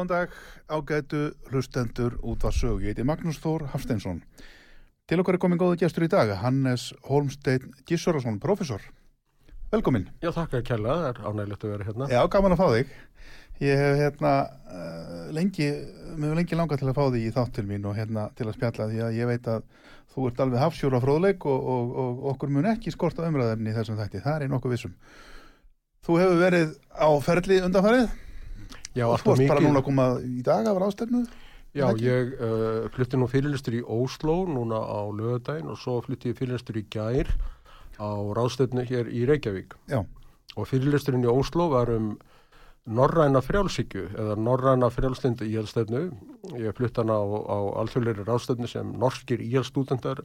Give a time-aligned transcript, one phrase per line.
[0.00, 0.30] Góðan dag,
[0.72, 1.18] ágætu
[1.50, 2.78] hlustendur út var sög.
[2.80, 4.22] Ég heiti Magnús Þór Hafsteinsson.
[5.04, 8.80] Til okkar er komin góða gestur í dag, Hannes Holmstein Gíssorarsson, professor.
[9.68, 10.06] Velkomin.
[10.24, 12.08] Já, þakka kærlega, það er ánægilegt að vera hérna.
[12.14, 12.94] Já, gaman að fá þig.
[13.60, 15.68] Ég hef hérna uh, lengi,
[16.14, 18.48] mér hefur lengi langað til að fá þig í þátt til mín og hérna til
[18.48, 19.68] að spjalla því að ég veit að
[20.14, 24.00] þú ert alveg hafsjóra fróðleik og, og, og okkur mun ekki skorta umræðefni í þessum
[24.00, 24.24] þætti.
[24.24, 24.96] Það er nokkuð vissum.
[26.08, 28.08] Þú hefur verið á ferli undanfarið
[28.96, 31.24] Já, og þú varst bara núna að koma í dag af ráðstefnu
[31.70, 36.40] Já, ég uh, flytti nú fyrirlistur í Ósló núna á lögadaginn og svo flytti ég
[36.40, 37.30] fyrirlistur í Gær
[38.02, 39.76] á ráðstefnu hér í Reykjavík.
[39.86, 40.02] Já.
[40.56, 42.16] og fyrirlisturinn í Ósló var um
[42.90, 46.00] Norræna frjálsíkju eða Norræna frjálslindu íhjálpstefnu
[46.58, 50.24] ég flytti hana á, á alþjóðleiri ráðstefnu sem norskir íhjálpstúdendar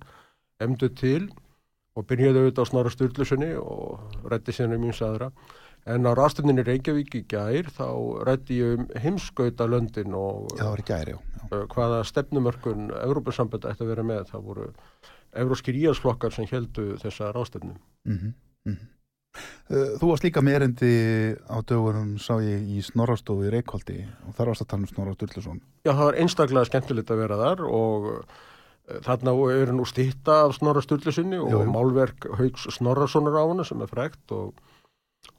[0.64, 1.28] emdu til
[1.96, 5.32] og byrjaði auðvitað á Snorra Sturlusunni og rétti sérna mjög saðra
[5.86, 7.86] En á rástunninni Reykjavík í gær þá
[8.26, 11.44] rætti ég um heimskauta löndin og já, gær, já, já.
[11.52, 14.24] Uh, hvaða stefnumörkun Európa-samband ætti að vera með.
[14.32, 14.66] Það voru
[15.44, 17.78] euróskir íhalsflokkar sem heldu þessa rástunni.
[18.10, 18.34] Mm -hmm,
[18.66, 18.92] mm -hmm.
[20.00, 20.94] Þú varst líka með erendi
[21.54, 25.14] á dögurum sá ég í Snorrastofu í Reykjóldi og þar varst að tala um Snorra
[25.14, 25.62] Sturluson.
[25.86, 28.26] Já, það var einstaklega skemmtilegt að vera þar og uh,
[29.06, 33.88] þarna eru nú stýtta af Snorra Sturlusunni og málverk Haugs Snorrasonar á hana sem er
[33.92, 34.54] frekt og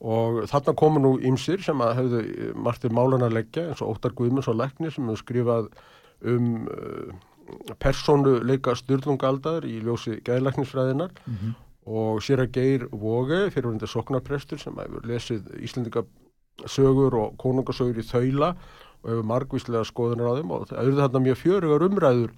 [0.02, 4.12] og þarna komu nú ymsir sem að hefðu margtir málan að leggja eins og Óttar
[4.18, 5.68] Guðmunds og Lekni sem hefur skrifað
[6.26, 7.14] um uh,
[7.78, 11.54] persónuleika styrlungaldar í ljósi gæðlækningsfræðinar Mhm.
[11.86, 16.02] og sér að geir voge fyrir hundi soknaprestur sem hefur lesið Íslendinga
[16.66, 18.56] sögur og konungasögur í þaula
[19.04, 22.30] og hefur margvíslega skoðunar á þeim og það eru þarna mjög fjörugar umræður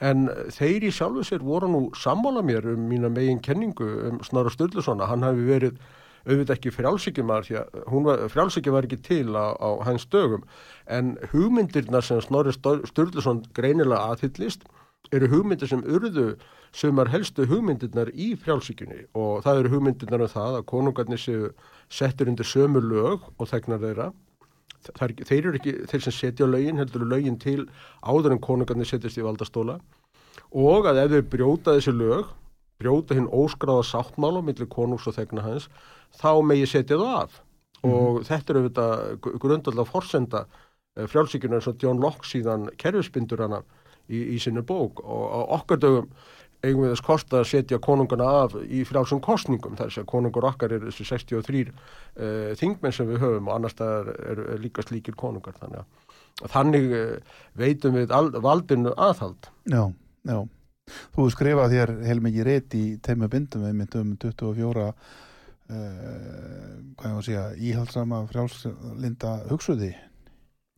[0.00, 4.50] en þeir í sjálfu sér voru nú sammála mér um mína megin kenningu um Snorra
[4.50, 5.78] Sturlusona, hann hafi verið
[6.24, 10.44] auðvitað ekki frjálsíkjumar því að frjálsíkja var ekki til á, á hans dögum.
[10.88, 14.64] En hugmyndirna sem Snorri Sturluson greinilega aðhyllist
[15.12, 16.34] eru hugmyndir sem urðu
[16.74, 21.50] sumar helstu hugmyndirnar í frjálsíkjunni og það eru hugmyndirnar um það að konungarnir séu
[21.92, 24.08] settur undir sömu lög og þegnar þeirra
[24.84, 27.64] Þar, þeir eru ekki þeir sem setja lögin, heldur lögin til
[28.04, 29.78] áður en konungarnir setjast í valdastóla
[30.50, 32.34] og að ef þeir brjóta þessi lög
[32.82, 35.68] brjóta hinn óskráða sáttmála millir konungs og þegna hans
[36.18, 37.94] þá megi setja það af mm.
[37.94, 40.44] og þetta er auðvitað grundallega forsenda
[40.94, 43.62] frjálsíkjuna eins og John Locke síðan kerfispindur hana
[44.08, 45.02] í, í sinni bók.
[45.02, 46.10] Og á okkar dögum
[46.64, 50.74] eigum við þess kost að setja konungana af í frjálsum kostningum þar sem konungur okkar
[50.76, 54.84] er þessi 63 uh, þingmenn sem við höfum og annars það er, er, er líka
[54.86, 55.56] slíkir konungar.
[55.60, 59.50] Þannig að þannig uh, veitum við al, valdinu aðhald.
[59.70, 59.84] Já,
[60.28, 60.40] já.
[61.14, 64.90] Þú skrifað þér heilmikið rétt í teimu bindum við myndum 24
[65.64, 69.94] Uh, hvað ég var að segja íhaldsama frjálslinda hugsuði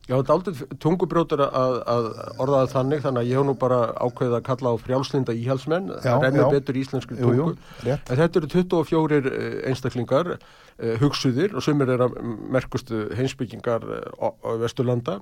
[0.07, 2.05] Já, þetta er aldrei tungubrjótur að, að
[2.39, 6.23] orðaða þannig þannig að ég hef nú bara ákveðið að kalla á frjálslinda íhalsmenn það
[6.23, 7.35] rennur betur íslenskri tungu.
[7.35, 7.47] jú,
[7.83, 9.33] jú, þetta eru 24
[9.67, 12.15] einstaklingar uh, hugsuðir og sumir er að
[12.55, 13.83] merkustu heimsbyggingar
[14.15, 15.19] á, á Vesturlanda.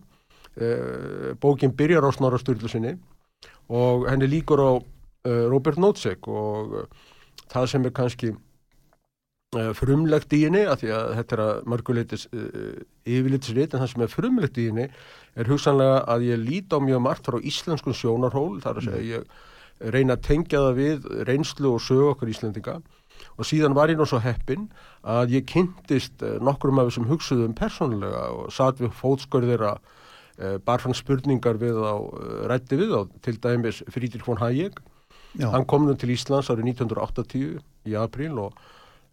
[1.44, 2.94] Bókin byrjar á Snorra Sturlusinni
[3.68, 4.72] og henni líkur á
[5.52, 6.86] Robert Notzek og
[7.52, 8.30] það sem er kannski
[9.78, 14.06] frumlegt í henni að því að þetta er að mörguleitis uh, yfirleitisrit en það sem
[14.06, 14.88] er frumlegt í henni
[15.36, 19.92] er hugsanlega að ég líti á mjög margt frá íslenskun sjónarhól þar að segja ég
[19.92, 22.80] reyna að tengja það við reynslu og sögu okkur íslendinga.
[23.36, 24.69] Og síðan var ég nú svo heppin
[25.04, 30.96] að ég kynntist nokkrum af þessum hugsuðum persónulega og satt við fótskörðir að uh, barfann
[30.96, 34.80] spurningar við á, uh, rætti við á til dæmis Frídir von Hayek.
[35.36, 35.50] Já.
[35.51, 37.58] hann kom nú til Íslands árið 1980
[37.92, 38.56] í apríl og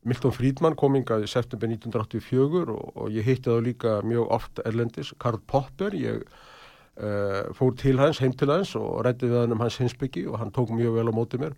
[0.02, 4.62] Milton Friedman kom ingað í september 1984 og, og ég hitti það líka mjög oft
[4.66, 9.54] erlendis, Karl Popper ég uh, fór til hans, heim til hans og rætti við hann
[9.54, 11.56] um hans hinsbyggi og hann tók mjög vel á mótið mér.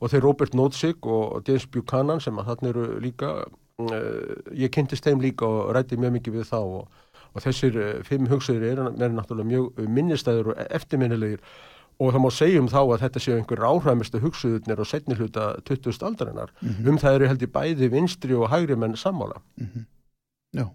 [0.00, 5.08] Og þeir Robert Nozick og James Buchanan sem að þarna eru líka uh, ég kynntist
[5.08, 7.02] þeim líka og rætti mjög mikið við þá og,
[7.32, 11.40] og þessir uh, fimm hugsaður er náttúrulega mjög minnistæður og eftirminnilegir
[12.00, 15.52] og það má segja um þá að þetta séu einhver áhræmistu hugsuðurnir og setni hluta
[15.68, 16.00] 20.
[16.08, 16.52] aldarinnar.
[16.60, 16.88] Mm -hmm.
[16.88, 19.40] Um það eru held í bæði vinstri og hægri menn sammála.
[19.56, 19.84] Mm -hmm.
[20.56, 20.66] Já,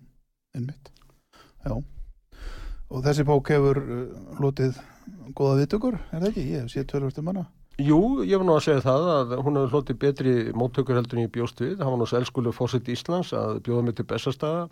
[0.55, 0.91] einmitt.
[1.65, 1.83] Já.
[2.89, 4.77] Og þessi bók hefur uh, lotið
[5.33, 6.51] goða viðtökur, er það ekki?
[6.51, 7.45] Ég hef séð tölvörstu manna.
[7.77, 11.25] Jú, ég var nú að segja það að hún hefur hlotið betri móttökur heldur en
[11.25, 11.77] ég bjóst við.
[11.77, 14.69] Það var nú selskuleg fósitt Íslands að bjóða mig til bestastæða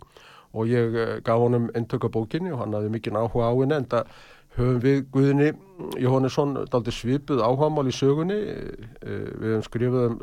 [0.54, 4.06] og ég gaf honum eintöka bókinni og hann hafði mikið áhuga á henni en það
[4.58, 5.50] höfum við Guðni
[6.00, 8.38] Jóhannesson daldi svipuð áhagamál í sögunni?
[9.02, 10.18] Við höfum skrifað um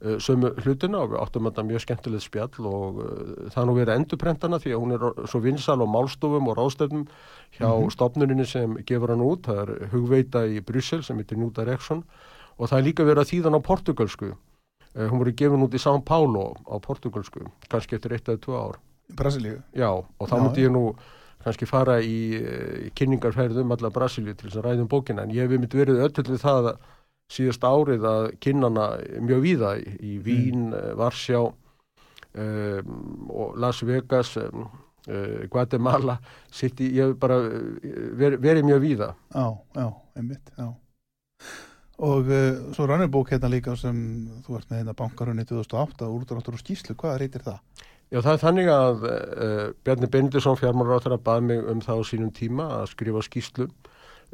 [0.00, 3.00] sömu hlutina og við áttum þetta mjög skemmtilegt spjall og
[3.52, 7.02] það nú verið endurprentana því að hún er svo vinsal á málstofum og ráðstöfnum
[7.58, 7.90] hjá mm -hmm.
[7.92, 12.04] stopnurinni sem gefur hann út, það er hugveita í Bryssel sem heitir Núta Reksson
[12.56, 14.32] og það er líka verið að þýðan á portugalsku
[14.94, 18.78] hún voru gefin út í São Paulo á portugalsku, kannski eftir eitt eða tvö ár.
[19.14, 19.62] Brasilíu?
[19.74, 20.94] Já, og þá múti ég nú
[21.44, 22.16] kannski fara í,
[22.86, 26.26] í kynningarferðum allar Brasilíu til þess að ræðum bókina en ég hef myndið verið öll
[26.28, 26.82] við það að
[27.30, 28.86] síðast árið að kynnana
[29.22, 30.94] mjög víða í, Vín, mm.
[30.98, 34.66] Varsjá um, og Las Vegas um,
[35.06, 36.18] uh, Guatemala
[36.50, 39.46] í, ég hef bara verið veri mjög víða Já,
[39.78, 39.86] já,
[40.18, 40.72] einmitt, já
[42.00, 43.96] og uh, svo rannir bók hérna líka sem
[44.46, 47.58] þú ert með hérna bankarunni 2008 úrdráttur og skýslu, hvað reytir það?
[48.10, 52.32] Já, það er þannig að uh, Bjarni Bendisson fjármálaráþara bað mig um það á sínum
[52.34, 53.68] tíma að skrifa skýslu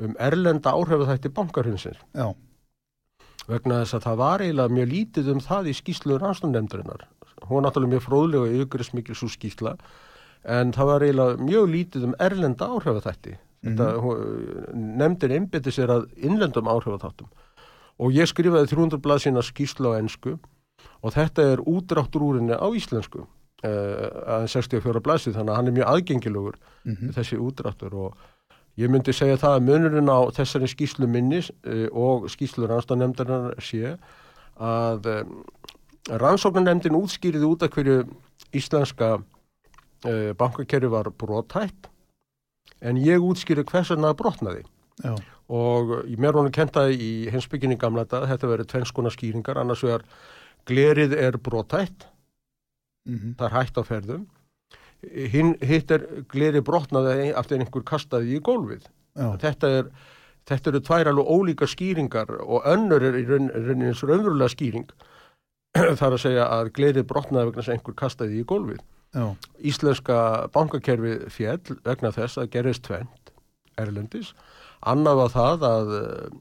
[0.00, 2.00] um erlenda áhrifu þætti bankarhundsins.
[2.16, 2.32] Já.
[3.46, 7.04] Vegna þess að það var eiginlega mjög lítið um það í skýslu rannstóndemdurinnar.
[7.44, 9.76] Hún var náttúrulega mjög fróðlega og yfirgrist mikil svo skýsla
[10.56, 13.36] en það var eiginlega mjög lítið um erlenda áhrifu þætti.
[13.36, 13.76] Mm -hmm.
[13.76, 17.28] Þetta nefndir einbytti sér að innlendum áhrifu þáttum
[17.98, 20.38] og ég skrifaði 300 blað sína skýslu á ennsku
[21.02, 23.26] og þetta er útráttur úrinni á íslensku
[23.64, 27.12] að 64 blæsið þannig að hann er mjög aðgengilegur mm -hmm.
[27.16, 28.16] þessi útráttur og
[28.76, 33.96] ég myndi segja það að munurinn á þessari skýslu minnis uh, og skýslu rannstofnemndarnar sé
[34.60, 35.42] að um,
[36.10, 38.04] rannsóknarnemndin útskýriði út af hverju
[38.52, 39.18] íslenska
[40.38, 41.88] bankakerfi var brotætt
[42.80, 44.62] en ég útskýri hvers vegna það brotnaði
[45.04, 45.14] Já.
[45.48, 50.04] og mér honum kenta í hinsbygginni gamla dag, þetta verið tvennskona skýringar, annars vegar
[50.68, 52.06] glerið er brotætt,
[53.06, 54.26] mm það er hætt á ferðum,
[55.32, 58.86] hinn hitt er glerið brotnaði eftir einhver kastaði í gólfið.
[59.16, 59.90] Þetta, er,
[60.48, 64.88] þetta eru tvær alveg ólíka skýringar og önnur er í raun- rauninni eins raunverulega skýring,
[66.00, 68.82] þar að segja að glerið brotnaði vegna að einhver kastaði í gólfið.
[69.14, 69.26] já,
[69.70, 70.16] Íslenska
[70.52, 73.32] bankakerfi fjell vegna þess að gerist tvent
[73.80, 74.32] erlendis.
[74.86, 76.34] Annað var það að eh,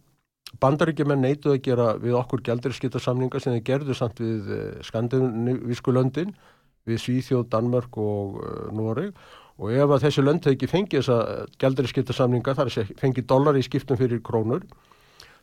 [0.61, 6.35] bandaríkjumenn neituð að gera við okkur gældirskiptarsamninga sem þeir gerðu samt við eh, skandinavísku löndin,
[6.89, 9.13] við Svíþjóð, Danmörk og uh, Noreg.
[9.55, 13.63] Og ef að þessi lönd hefði ekki fengið þessa gældirskiptarsamninga, þar segja fengið dólar í
[13.63, 14.65] skiptum fyrir krónur,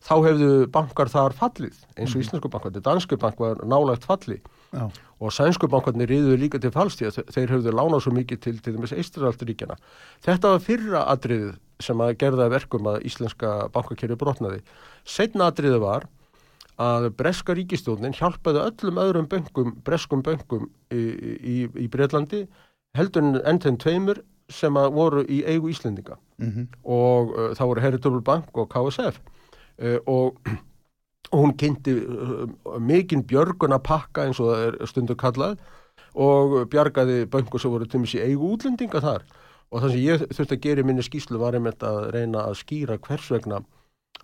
[0.05, 4.43] þá hefðu bankar þar fallið, eins og íslensku bankar, dansku bank var nálægt falli.
[4.73, 4.85] Já,
[5.23, 8.95] og sænsku bankarnir riðuðu líka til falstíð þeir höfðu lánað svo mikið til til dæmis
[8.97, 9.77] Eisturaldaríkjana.
[10.25, 14.63] Þetta var fyrra atriðið sem að gerða verkum að íslenska bankakerfi brotnaði.
[15.05, 16.09] Setna atriðið var
[16.83, 21.03] að breska ríkistjónin hjálpaði öllum öðrum bönkum, breskum bönkum í,
[21.55, 22.45] í, í Breitlandi
[22.99, 24.23] heldur enn þeim tveimur
[24.53, 26.19] sem að voru í eigu Íslendinga.
[26.43, 30.39] Mm og uh, það voru Heritage Bank og KSF uh, og
[31.33, 32.49] og hún kynnti uh,
[32.79, 35.57] mikinn björguna pakka eins og það er stundu kallað
[36.13, 39.23] og bjargaði böngu sem voru til í eigu útlendinga þar.
[39.73, 42.59] Og það sem ég þurfti að gera í minni skýslu var einmitt að reyna að
[42.61, 43.63] skýra hvers vegna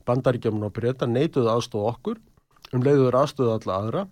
[0.04, 2.18] bandaríkjaman og breyta neituðu aðstóð okkur
[2.76, 4.02] um leiðuður aðstóðu alla aðra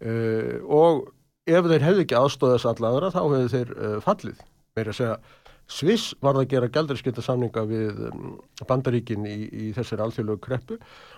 [0.00, 1.08] uh, og
[1.46, 4.40] ef þeir hefðu ekki aðstóð þess alla aðra þá hefðu þeir uh, fallið
[4.76, 5.18] meira að segja
[5.66, 8.36] Sviss var að gera gældriskipta samninga við um,
[8.70, 10.76] bandaríkin í, í þessari alþjóðlegu kreppu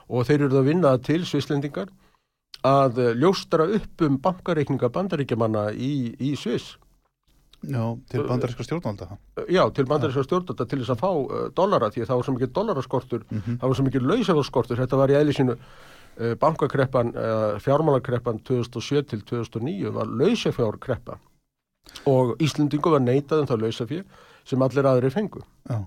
[0.08, 1.90] og þeir eru að vinna til svisslendingar
[2.64, 6.78] að uh, ljóstra upp um bankareikninga bandaríkjamanna í, í Sviss.
[7.60, 9.10] já, til bandaríska stjórnvalda
[9.52, 12.36] Já, til bandaríska stjórnanda til þess að fá uh, dollara því að það var svo
[12.38, 13.60] mikið dollaraskortur, Mhm.
[13.60, 15.68] það var svo mikið lausafaskortur, þetta var í eðli sínu uh,
[16.40, 21.18] bankakreppan, uh, fjármálakreppan 2007 til 2009 var lausafjárkreppa
[22.06, 24.04] og Íslendingu var neitað um það lausafjör
[24.48, 25.44] sem allir aðri fengu.
[25.68, 25.78] já.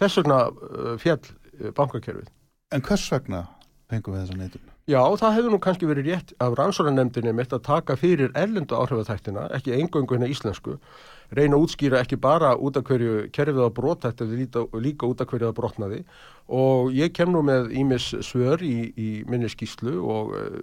[0.00, 2.30] Þess vegna uh, fjall uh, bankakerfið.
[2.72, 3.46] en hvers vegna
[3.90, 7.62] fengum við þessa neitun Já, það hefur nú kannski verið rétt af rannsóranemdini mitt að
[7.64, 10.74] taka fyrir erlendu áhrifaþættina, ekki eingöngu hérna íslensku,
[11.32, 15.20] reyna að útskýra ekki bara út af hverju kerfið á brotætt eða líka, líka út
[15.22, 16.00] af hverju það brotnaði.
[16.52, 20.58] Og ég kem nú með ímis svör í, í minni skýslu og uh,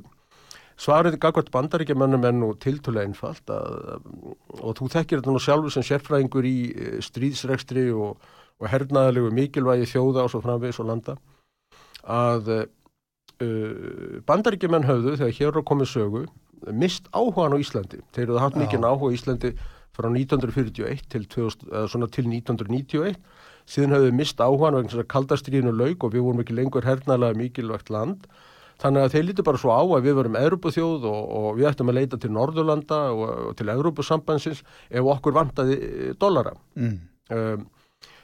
[0.82, 4.06] svarið gagvart bandaríkjamönnum er nú tiltölu einfalt að,
[4.62, 8.22] og þú þekkir þetta nú sjálfur sem sérfræðingur í uh, stríðsrekstri og,
[8.62, 11.18] og hernaðalegu mikilvægi þjóða og svo framvegis og landa
[12.02, 12.64] að uh,
[13.42, 16.24] uh, bandaríkjumenn höfðu þegar hér er komið sögu
[16.70, 18.02] mist áhugan á Íslandi.
[18.14, 19.54] Þeir eru hatt mikið áhuga á Íslandi
[19.96, 23.18] frá 1941 til, 2000, eða svona til 1991
[23.70, 27.92] síðan höfðu mist áhugan vegna að kaldastriðinu lauk og við vorum ekki lengur hernaðlega mikilvægt
[27.94, 28.26] land.
[28.82, 31.92] Þannig að þeir líti bara svo á að við verum Európuþjóð og, og við ættum
[31.92, 36.56] að leita til Norðurlanda og, og til Európusambansins ef okkur vantaði eh, dollara.
[36.80, 36.98] Mm.
[37.38, 37.68] um,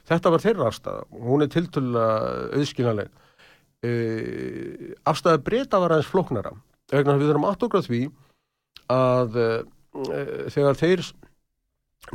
[0.08, 3.24] þetta var þeirra afstæða hún er tiltölulega auðskiljanleg.
[3.86, 6.56] Uh, afstæða breyta var aðeins flóknara
[6.90, 8.02] vegna að við okkur á því
[8.90, 11.06] að uh, þegar þeir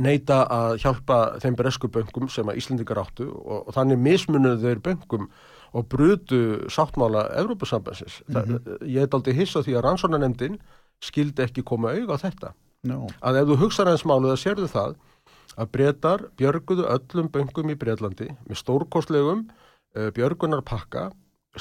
[0.01, 4.81] neita að hjálpa þeim bresku böngum sem að Íslendingar áttu og, og þannig mismunuðu þeir
[4.87, 5.27] böngum
[5.73, 8.21] og brutu sáttmála Evrópusambansins.
[8.27, 8.77] Mm -hmm.
[8.85, 10.59] Ég er aldrei hissa því að rannsónanemdin
[11.01, 12.53] skildi ekki koma auga á þetta
[12.87, 13.07] no.
[13.21, 14.95] að ef þú hugsaður eins málið að sérðu það
[15.57, 19.45] að breytar björguðu öllum böngum í Breitlandi með stórkostlegum
[19.97, 21.11] uh, björgunarpakka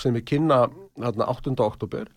[0.00, 0.64] sem við kynna
[0.96, 1.56] þarna 8.
[1.60, 2.08] oktober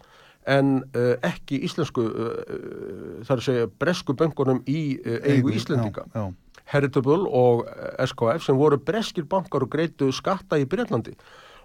[0.48, 6.26] en uh, ekki íslensku uh, þar að segja bresku böngunum í eigu Íslendinga já, já.
[6.74, 7.68] Heritable og
[8.02, 11.14] SKF sem voru breskir bankar og greitu skatta í Breitlandi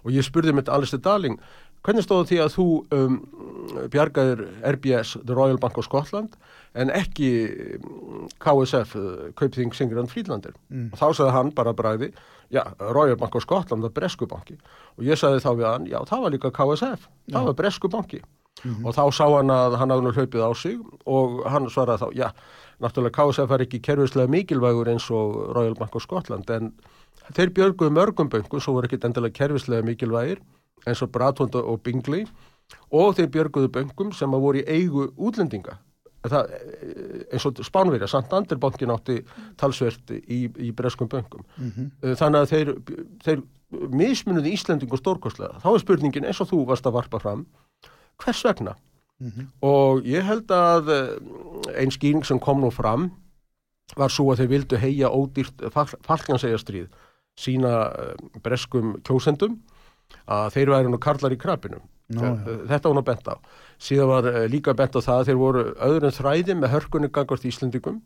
[0.05, 1.39] og ég spurði mitt Alistair Darling
[1.81, 3.15] hvernig stóðu því að þú um,
[3.89, 4.43] bjargaðir
[4.75, 6.35] RBS, The Royal Bank of Scotland
[6.77, 7.31] en ekki
[8.41, 10.91] KSF, uh, Kaupþing Singurand Frídlandir Mm.
[10.93, 12.11] og þá sagði hann bara bræði,
[12.53, 14.57] já, Royal Bank of Scotland var bresku banki.
[14.97, 18.21] Og ég sagði þá við hann, já, það var líka KSF það var bresku banki
[18.85, 20.77] og þá sá hann að hann hafði hlaupið á sig
[21.09, 22.27] og hann svaraði þá, já,
[22.83, 26.71] náttúrulega KSF er ekki kerfislega mikilvægur eins og Royal Bank of Scotland en
[27.33, 30.41] þeir björguðu mörgum böngum svo voru ekki endilega kerfislega mikilvægir
[30.85, 32.25] eins og Bratwund og Bingley
[32.91, 35.77] og þeir björguðu böngum sem að voru í eigu útlendinga.
[36.21, 36.51] Það,
[37.33, 39.23] eins og Spánverja, Santander bankin átti
[39.57, 41.89] talsvert í, í breskum böngum Mhm.
[42.13, 42.71] þannig að þeir,
[43.25, 43.41] þeir
[43.89, 45.57] mismunuði Íslendingu stórkostlega.
[45.63, 47.45] Þá er spurningin eins og þú varst að varpa fram
[48.23, 48.75] hvers vegna
[49.21, 49.43] Mhm.
[49.61, 53.11] og ég held að eh, ein skýring sem kom nú fram
[53.95, 55.61] var svo að þeir vildu heia ódýrt
[56.07, 56.87] falkansegja stríð
[57.37, 59.59] sína eh, breskum kjósendum
[60.27, 62.33] að þeir væri nú karlar í krabinum Nú, já.
[62.67, 63.35] þetta var nú bent á
[63.79, 67.45] síðan var eh, líka bent á það að þeir voru öðrum þræði með hörkunni gangast
[67.45, 68.01] Íslendingum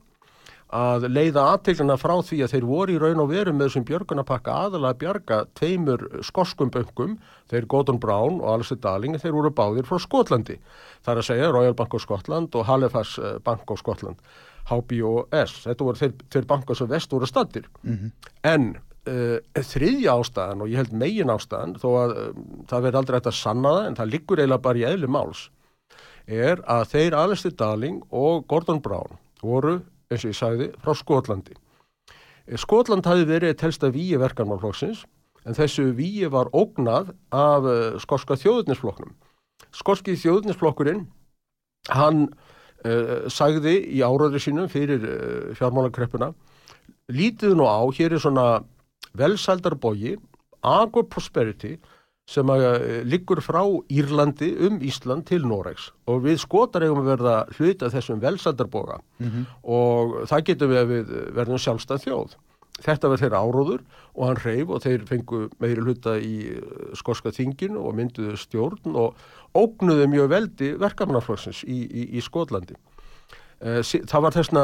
[0.73, 4.55] að leiða aðtegluna frá því að þeir voru í raun og veru með þessum björgunapakka
[4.65, 7.19] aðalega að bjarga tveimur skoskum böngum,
[7.51, 10.57] þeir Gordon Brown og Alistair Darling, þeir voru báðir frá Skotlandi.
[11.05, 14.17] Það er að segja Royal Bank of Scotland og Halifax eh, Bank of Scotland,
[14.71, 15.55] HBOS.
[15.67, 17.69] Þetta voru þeir, þeir bankar sem vest voru stattir.
[18.43, 18.71] En
[19.05, 22.29] uh, þriðja ástæðan og ég held megin ástæðan, þó að uh,
[22.71, 25.49] það verði aldrei hægt að sanna það, en það liggur eiginlega bara í eðli máls,
[26.25, 31.55] er að þeir Alistair Darling og Gordon Brown voru eins og ég sagði, frá Skotlandi.
[32.45, 35.05] Eh, Skotland hafi verið telsta víi verkanmálflokksins
[35.45, 39.11] en þessu víi var ógnað af uh, skorska þjóðurnisflokknum.
[39.75, 41.03] Skorski þjóðurnisflokkurinn,
[41.93, 42.23] hann
[42.81, 46.31] uh, sagði í áraður sínum fyrir uh, fjármálakreppuna,
[47.13, 48.47] lítið nú á, hér er svona
[49.13, 50.15] velsældarbogi,
[50.65, 51.75] Agor Prosperity,
[52.29, 53.61] sem að uh, liggur frá
[53.93, 58.97] Írlandi um Ísland til Noregs og við skotar eigum að verða hluta þessum velsældarboga
[59.63, 62.35] og það getum við að við verðum sjálfstæð þjóð.
[62.85, 63.83] Þetta var þeirra áróður
[64.15, 68.97] og hann reyf og þeir fengu meiri hluta í eh, skorska þinginu og mynduðu stjórn
[68.99, 69.15] og
[69.55, 72.75] ógnuðu mjög veldi verkefnarflokksins í, í, í Skotlandi.
[73.63, 74.63] Eh, Það var þessna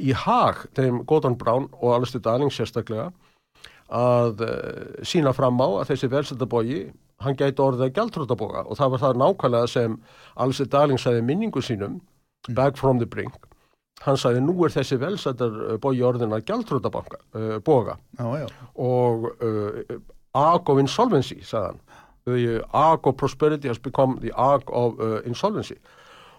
[0.00, 3.10] í hag þeim Gordon Brown og Alistair Darling sérstaklega
[3.92, 6.78] að uh, sína fram á að þessi velsættabógi
[7.24, 9.98] hann gæti orðið að gjaldtrótabóga og það var það nákvæmlega sem
[10.36, 12.00] Alistair Darling sagði í minningu sínum
[12.48, 13.34] Back from the Brink.
[14.04, 16.44] Hann sagði nú er þessi velsættarbógi orðin að
[18.18, 18.46] Já, já.
[18.76, 19.96] og uh,
[20.36, 21.80] Ark of Insolvency sagði hann.
[22.26, 25.78] The Ark of Prosperity has become the Ark of uh, Insolvency.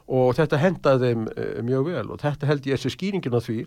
[0.08, 2.06] Og þetta hendaði þeim uh, mjög vel.
[2.12, 3.58] Og þetta held ég þessi skýringin á því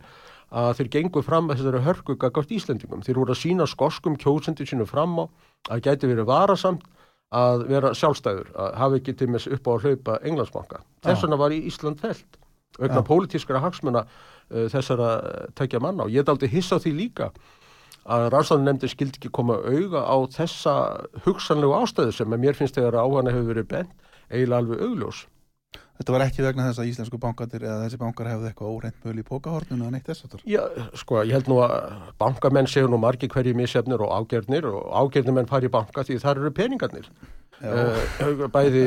[0.51, 3.05] að þeir gengu fram að þessari hörku gagast Íslendingum.
[3.07, 5.25] Þeir voru að sína skoskum kjósendur sínu fram á
[5.71, 6.87] að gæti verið varasamt
[7.31, 10.81] að vera sjálfstæður, að hafa ekki til með upp á að hlaupa Englandsbanka.
[11.07, 12.41] Þess vegna var í Ísland felt
[12.81, 15.11] vegna pólitískara hagsmuna uh, þessara
[15.59, 17.31] tekja manna og ég er aldrei hissa á því líka
[18.11, 20.75] að rannsóðanemndi skildi ekki koma auga á þessa
[21.27, 23.93] hugsanlegu ástæðu sem mér finnst þegar áhana hefur verið bent
[24.31, 25.25] eiginlega alveg augljós.
[26.01, 29.19] Þetta var ekki vegna þess að íslensku bankatir eða þessi bankar hefði eitthvað óreint möl
[29.21, 30.45] í pókahornunu eða neitt þess aftur.
[30.49, 30.63] Já,
[30.97, 31.75] sko, ég held nú að
[32.23, 36.17] bankamenn séu nú margir hverju misjafnir og ágjörnir og ágjörnir menn fari í banka því
[36.25, 37.13] þar eru peningarnir.
[37.61, 38.87] Uh, bæði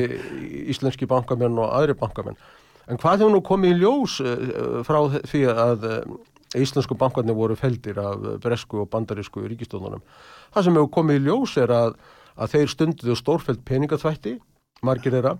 [0.73, 2.41] íslenski bankamenn og aðri bankamenn.
[2.89, 6.19] En hvað hefur nú komið í ljós uh, frá því að uh,
[6.57, 10.01] íslensku bankarnir voru feldir af bresku og bandarísku ríkistónunum?
[10.49, 11.99] Það sem hefur komið í ljós er að,
[12.41, 14.39] að þeir stunduðu stórfeld peningaþvætti,
[14.81, 15.37] margir þeirra,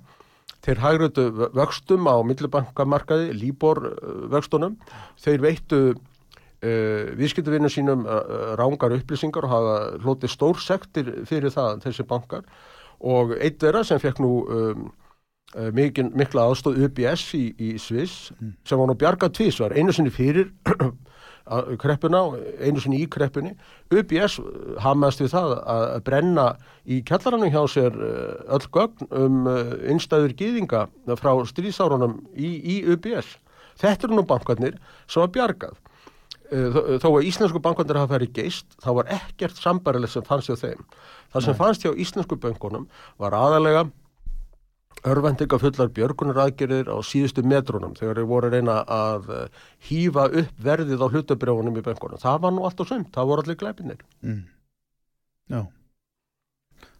[0.64, 3.82] Þeir hægrötu vöxtum á millibankamarkaði, Líbor
[4.32, 4.78] vöxtunum.
[5.20, 9.76] Þeir veittu uh, viðskiptuvinnum sínum uh, rángar upplýsingar og hafa
[10.06, 12.48] hlotið stórsektir fyrir það, þessi bankar.
[13.04, 14.86] Og eitt þeirra sem fekk nú um,
[15.76, 18.32] mikil, mikla aðstóð UBS í, í Sviss,
[18.64, 20.54] sem var nú bjargað tvísvar, einu sinni fyrir
[21.80, 22.24] kreppuna,
[22.64, 23.54] einu sinni í kreppunni.
[23.92, 24.40] UBS
[24.84, 26.46] hamaðist við það að brenna
[26.86, 30.86] í kjallaranum hjá sér eh, öll gögn um eh, innstæður gýðinga
[31.20, 33.38] frá stríðsárunum í, í UBS.
[33.82, 34.78] Þetta eru nú bankarnir
[35.08, 35.82] sem var bjargað.
[36.54, 40.60] Eh, þó að íslensku bankarnir hafa verið geist, þá var ekkert sambarilegt sem fannst hjá
[40.60, 40.88] þeim.
[41.34, 42.88] Það sem fannst hjá íslensku bankunum
[43.22, 43.88] var aðalega
[45.04, 50.28] örvendinga fullar björgunar aðgerðir á síðustu metrunum þegar þeir voru að reyna að eh, hýfa
[50.42, 52.22] upp verðið á hlutabrjónum í bankunum.
[52.22, 54.04] Það var nú allt og sumt, það voru allir glæpinir.
[54.24, 54.44] Mm.
[55.54, 55.62] Já.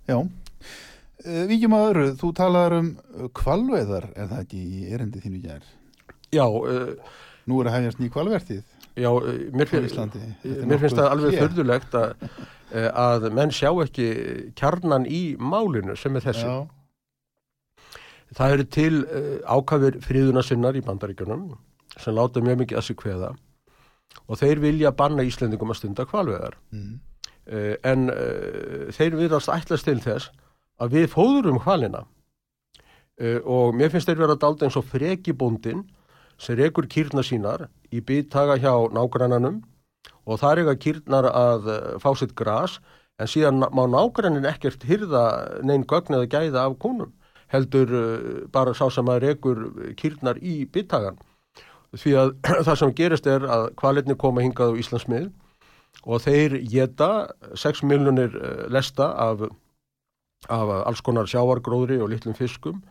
[0.10, 0.18] Já.
[1.24, 2.88] Uh, Víkjum að öðru, þú talaður um
[3.38, 5.70] kvalveðar, er það ekki í erindi þínu gær?
[6.34, 9.10] Já, uh, Nú er að hefjast ný kvalvertið já
[9.52, 9.72] mér,
[10.70, 11.40] mér finnst það alveg hlé.
[11.42, 12.28] förðulegt að,
[12.72, 14.08] eh, að menn sjá ekki
[14.60, 16.46] kjarnan í málinu sem er þessi.
[16.46, 16.68] Já,
[18.34, 21.50] Það eru til uh, ákafir fríðunarsinnar í bandaríkjunum
[22.00, 23.34] sem láta mjög mikið að sig kveða
[24.28, 26.58] og þeir vilja banna Íslendingum að stunda kvalveðar.
[26.72, 26.94] mm.
[27.44, 30.30] Uh, en uh, þeir virðast ætlast til þess
[30.80, 32.06] að við fóðurum hvalina
[33.20, 35.82] uh, og mér finnst þeir vera dálta eins og frekibóndin
[36.40, 39.60] sem rekur kýrna sínar í byttaga hjá nágrannanum
[40.24, 41.68] og það er eitthvað kýrnar að
[42.00, 42.78] fá sitt gras
[43.20, 45.26] en síðan má nágrannin ekkert hyrða
[45.68, 47.12] neinn gögn eða gæða af kúnum
[47.54, 48.18] heldur uh,
[48.54, 49.64] bara sá sem að rekur
[50.00, 51.20] kýrnar í byttagan
[51.94, 52.36] því að
[52.68, 55.30] það sem gerist er að kvaletni koma hingað á Íslandsmið
[56.04, 57.10] og þeir geta
[57.56, 58.34] 6 miljonir
[58.74, 59.46] lesta af,
[60.50, 62.82] af alls konar sjávargróðri og litlum fiskum.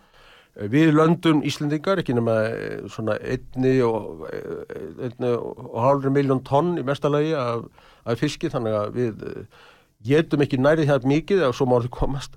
[0.56, 6.42] Eh, Við löndum Íslendingar, ekki nema eh, svona einni og, eh, einni og hálfri miljón
[6.44, 7.66] tonn í mestalagi af,
[8.04, 9.60] af fiski, þannig að við eh,
[10.06, 12.36] getum ekki nærið hér mikið eða svo má þið komast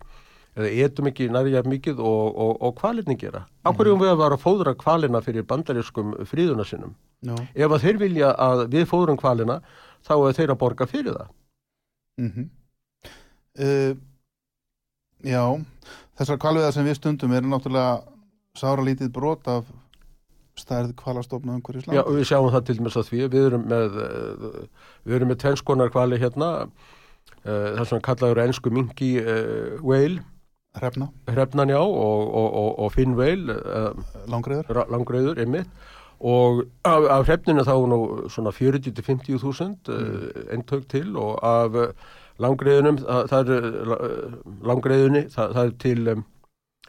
[0.55, 3.45] eða etum ekki hér mikið og, og, og kvalinni gera.
[3.67, 6.95] Áhverjum við að vara að fóðra kvalina fyrir bandarískum fríðuna sinum?
[7.21, 7.35] Já.
[7.55, 9.61] Ef að þeir vilja að við fóðrum kvalina
[10.05, 11.33] þá er þeir að borga fyrir það.
[12.21, 12.31] Mm
[13.59, 13.95] uh,
[15.25, 15.41] já,
[16.19, 18.03] þessar kvalviðar sem við stundum eru náttúrulega
[18.55, 19.67] sára lítið brot af
[20.59, 23.97] stærð kvalastofna umhverjus Já, og við sjáum það til dæmis að því við erum með
[25.03, 30.23] við erum með tvennskonar kvali hérna uh, það sem kallaður ennsku mingi uh, whale,
[30.75, 33.55] Hrefna, hrefnan já og, og, og, og finn whale
[34.27, 35.69] langriður langreiður einmitt.
[36.19, 37.99] Og af, af hrefninu þá nú
[38.31, 40.45] svona 40-50 þúsund mm.
[40.55, 41.75] eintök til og af
[42.41, 43.67] langreiðunum það, það er
[44.67, 46.23] langreiðunni það, það er til um,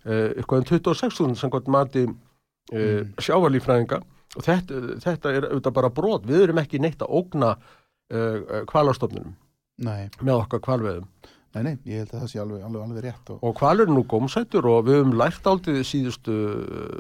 [0.06, 3.16] eitthvað um 26.000 sem gott mati mm.
[3.22, 4.02] sjávarlífræðinga
[4.36, 6.26] og þetta, þetta er auðvitað bara brot.
[6.28, 9.34] Við erum ekki neitt að ógna uh, kvalastofnunum
[9.86, 11.08] Nei, með okkar kvalveðum
[11.56, 13.94] nei, nei, ég held að það sé alveg, alveg, alveg rétt og, og kvalur er
[13.94, 16.34] nú gómsættur og við höfum lært aldrei síðustu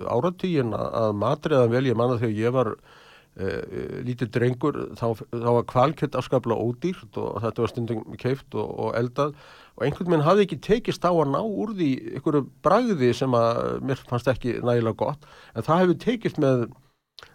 [0.08, 5.50] áratugin að, að matriðan vel ég manna þegar ég var uh, lítið drengur þá, þá
[5.58, 9.36] var kvalkjött afskaplega ódýrt og þetta var stundum keift og, og eldað.
[9.76, 13.62] Og einhvern veginn hafði ekki tekist á að ná úr því einhverju bragði sem að
[13.84, 15.28] mér fannst ekki nægilega gott.
[15.52, 16.68] En það hefur tekist með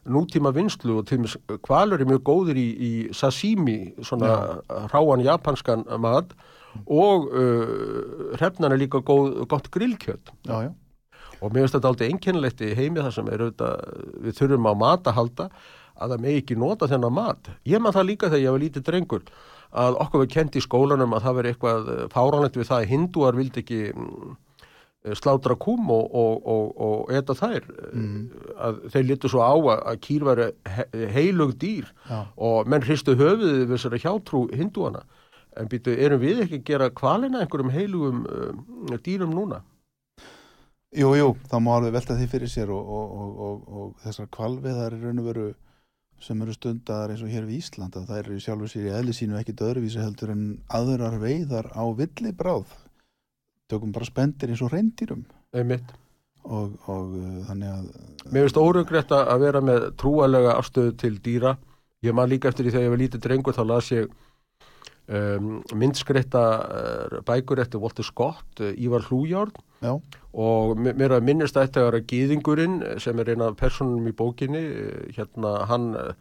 [0.09, 4.89] nútíma vinslu og til og með kvalur er mjög góður í, í sashimi svona Já.
[4.93, 6.33] ráan japanskan mat
[6.85, 10.71] og uh, hrefnan er líka góð, gott já,
[11.41, 13.93] og mér finnst þetta aldrei einkennilegt í heimi þar sem er auðvitað,
[14.25, 15.47] við þurfum á mat að halda
[16.01, 17.49] að það með ekki nota þennan mat.
[17.67, 19.25] Ég maður það líka þegar ég var lítið drengur
[19.81, 23.37] að okkur við kent í skólanum að það veri eitthvað fáránlegt við það að hindúar
[23.37, 24.33] vildi ekki mm,
[25.17, 27.69] slátra kúm og, og, og, og eta þær.
[27.93, 28.19] Mm.
[28.67, 31.89] að þeir litu svo á að, kýr væri he, heilug dýr.
[32.09, 32.19] Já.
[32.35, 35.05] og menn hristu höfuðið við þessari hjátrú hindúana
[35.59, 39.61] en býtu, erum við ekki að gera kvalina einhverjum heilugum uh, dýrum núna?
[40.91, 44.27] Jú, jú, það má alveg velta því fyrir sér og, og, og, og, og þessar
[44.35, 45.49] kvalviðar í raun og veru
[46.21, 49.15] sem eru stundar eins og hér við Ísland að það eru sjálfur sér í eðli
[49.15, 52.75] sínu ekkit öðruvísi heldur en aðrar veiðar á villibráð
[53.71, 55.23] tökum bara spendir eins og reyndýrum
[55.55, 55.95] Einmitt.
[56.43, 57.87] og, og uh, þannig að
[58.27, 61.55] Mér finnst órugrætt að vera með trúalega afstöðu til dýra.
[62.05, 64.11] Ég man líka eftir því þegar ég var lítið drengur þá las ég
[65.07, 69.53] um, myndskreitta uh, bækur eftir Walter Scott, uh, Ívar Hlújárn.
[69.81, 69.95] Já,
[70.37, 74.61] og mér að minnist að þetta er Gýðingurinn sem er eina af personum í bókinni,
[74.61, 76.11] uh, hérna hann, uh,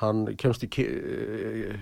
[0.00, 1.74] hann kemst í, uh,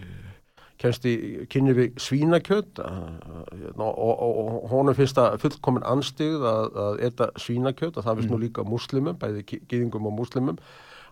[0.83, 1.15] kemst í
[1.53, 2.83] kynni við svínakjöt.
[2.83, 8.09] Uh, hérna, og, og, og honum finnst það fullkomin anstigð að, að eta svínakjöt og
[8.09, 10.61] það finnst nú líka múslimum, bæði gýðingum og múslimum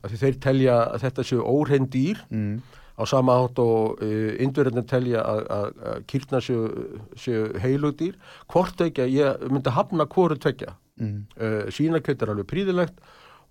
[0.04, 2.20] að þeir telja að þetta séu óhrein dýr.
[2.32, 2.58] Mm,
[2.94, 6.64] á sama átt og uh, indverðin telja að, kýrna séu,
[7.18, 8.18] séu heilugdýr
[8.52, 13.00] hvort ekki að ég myndi hafna hvoru tvekja mm, uh, svínakjöt er alveg príðilegt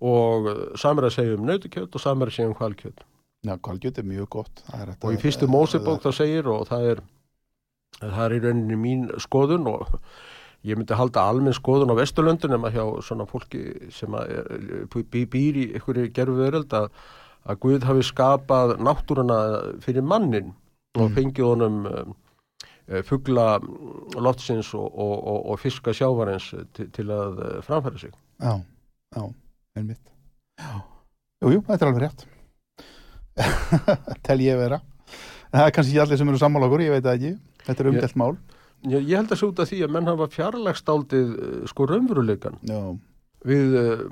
[0.04, 3.04] og uh, samir að segja um nautukjöt og samir að segja um hvalkjöt.
[3.44, 4.64] Já, kvalgjöt er mjög gott.
[4.72, 7.04] Er og í fyrstu Mósebók það segir og það er
[8.00, 9.92] það er í rauninni mín skoðun og
[10.64, 14.14] ég myndi halda almenn skoðun á Vesturlöndun nema hjá svona fólki sem
[14.90, 16.88] býr í einhverju gerfu veröld að,
[17.44, 19.38] að Guð hafi skapað náttúruna
[19.84, 20.52] fyrir mannin
[20.94, 21.14] og Mm.
[21.16, 22.12] fengið honum um,
[23.08, 23.58] fugla
[24.20, 28.12] loftsins og, og, og, og fiska sjávarins til, til að eh, framfæra sig.
[28.40, 28.52] já,
[29.16, 29.22] já,
[29.76, 29.98] einmitt
[30.60, 30.82] já,
[31.42, 32.26] jú, jú, þetta er alveg rétt
[34.28, 34.78] tel ég vera
[35.50, 37.32] það er kannski ekki allir sem eru sammála okkur, ég veit það ekki
[37.66, 38.36] þetta er umdelt mál
[38.84, 41.28] Ég, ég held að svo út af því að menn hafa fjarlægst aldið
[41.70, 42.58] sko raunveruleikan.
[42.68, 42.78] já,
[43.44, 44.04] Við uh,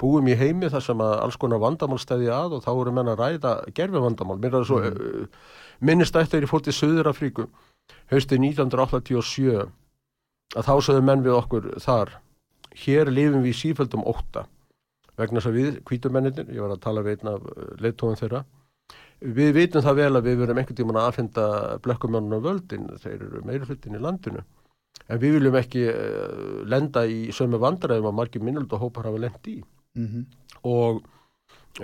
[0.00, 3.12] búum í heimi þar sem að alls konar vandamál stæði að og þá eru menn
[3.12, 4.40] að ræða gerfi vandamál.
[4.42, 5.46] Mér er það svo uh,
[5.84, 7.46] minnist eftir ég fór til Suður Afríku
[8.10, 9.62] haustið 1987
[10.54, 12.18] að þá sögðu menn við okkur þar
[12.84, 14.44] hér lifum við í síföldum ótta
[15.18, 17.48] vegna þess að við, hvítumennir, ég var að tala við einn af
[17.82, 18.42] leittóðum þeirra
[19.38, 21.46] við vitum það vel að við verum einhvern tímann að aðfenda
[21.84, 24.42] blökkumennuna völdin, þeir eru meiri hlutin í landinu
[25.08, 29.52] en við viljum ekki uh, lenda í sömu vandræðum að margir minnuldu hópar hafa lent
[29.52, 29.60] í.
[29.98, 30.24] Mm
[30.64, 31.02] og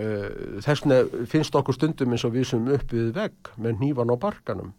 [0.00, 4.16] uh, þessna finnst okkur stundum eins og við sem upp við vegg með hnífan á
[4.16, 4.70] barkanum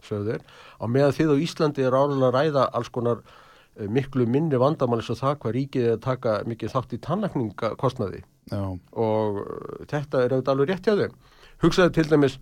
[0.00, 0.44] sögðu þeir,
[0.80, 5.00] á meðan þið á Íslandi er álega að ræða alls konar uh, miklu minni vandamál
[5.00, 8.22] eins og það hvað ríkið er að taka mikið þátt í tannlækningakostnaði.
[8.50, 8.62] Já,
[9.04, 11.20] og uh, þetta er auðvitað alveg rétt hjá þeim.
[11.60, 12.40] Hugsaðu til dæmis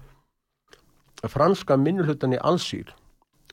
[1.27, 2.95] franska minnulhutan í Allsýr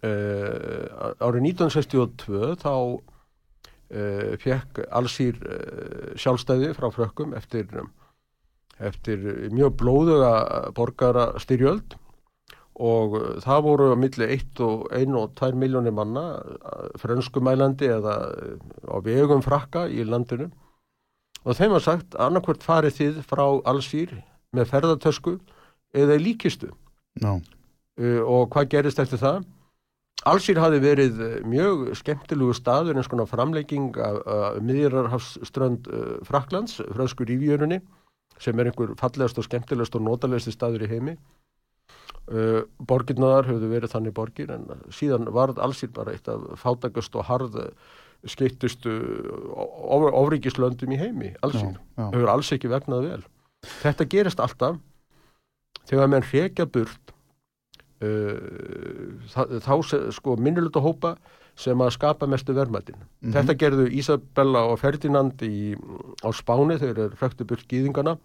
[0.03, 7.69] uh, árið 1962 þá uh, fekk Allsýr uh, sjálfstæði frá frökkum eftir,
[8.79, 10.33] eftir mjög blóðuga
[10.75, 11.97] borgara styrjöld
[12.75, 16.25] og það voru á milli 1 og 1 og 2 miljónir manna
[16.99, 18.15] frönskumælandi eða
[18.83, 20.49] á vegum frakka í landinu.
[21.45, 24.17] Og þeim var sagt annarkvært farið þið frá allsýr
[24.55, 25.37] með ferðartösku
[25.95, 26.71] eða líkistu.
[27.95, 29.45] Uh, og hvað gerist eftir það?
[30.23, 36.79] Allsýr hafi verið uh, mjög skemmtilegu staður eins konar framlegging af, af miðjararhafsströnd uh, Fraklands,
[36.95, 37.81] fransku rífjörunni
[38.41, 41.17] sem er einhver fallegast og skemmtilegast og notalegasti staður í heimi.
[42.25, 47.27] Uh, borgirnaðar höfðu verið þannig borgir en síðan varð allsýr bara eitt af fátakast og
[47.27, 47.59] harð
[48.25, 48.91] skeittustu
[49.53, 53.23] ofríkislöndum í heimi, allsýr hefur alls ekki vegnað vel.
[53.83, 54.79] Þetta gerist alltaf
[55.85, 57.14] þegar menn hrekja burt
[58.05, 59.73] uh, þá,
[60.15, 61.15] sko minniluta hópa
[61.59, 62.97] sem að skapa mestu verðmætin.
[63.21, 63.33] Mhm.
[63.35, 65.75] Þetta gerðu Isabella og Ferdinand í,
[66.23, 68.17] á Spáni þeir hrektu burt gýðingana.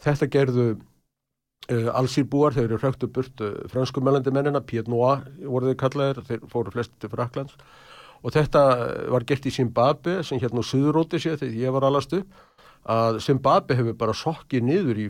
[0.00, 5.80] Þetta gerðu uh, allsýrbúar þegar þeir hrektu burt uh, franskumælandi mennina, Pied Noir voru þeir
[5.84, 7.56] kallaðir, þeir fóru flest til Fraklands
[8.20, 8.62] og þetta
[9.12, 12.48] var gert í Zimbabwe sem hérna á Suðuróti sér þegar ég var alast upp
[12.90, 15.06] að Zimbabwe hefur bara sokkið niður í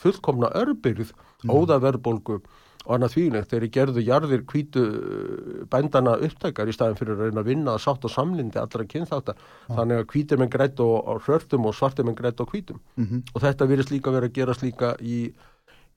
[0.00, 1.12] fullkomna örbyrð,
[1.44, 2.40] óðaverbolgu
[2.86, 7.42] og annað þvílegt þegar gerðu jarðir hvítu uh, bændana upptækar í staðin fyrir að reyna
[7.42, 11.12] að vinna að sátt og samlindi allra kynþáttar þannig að hvítir menn grætt á, á
[11.26, 13.22] hrörtum og svartir menn grætt á hvítum Mhm.
[13.34, 15.18] og þetta virðist líka verið að gerast líka í,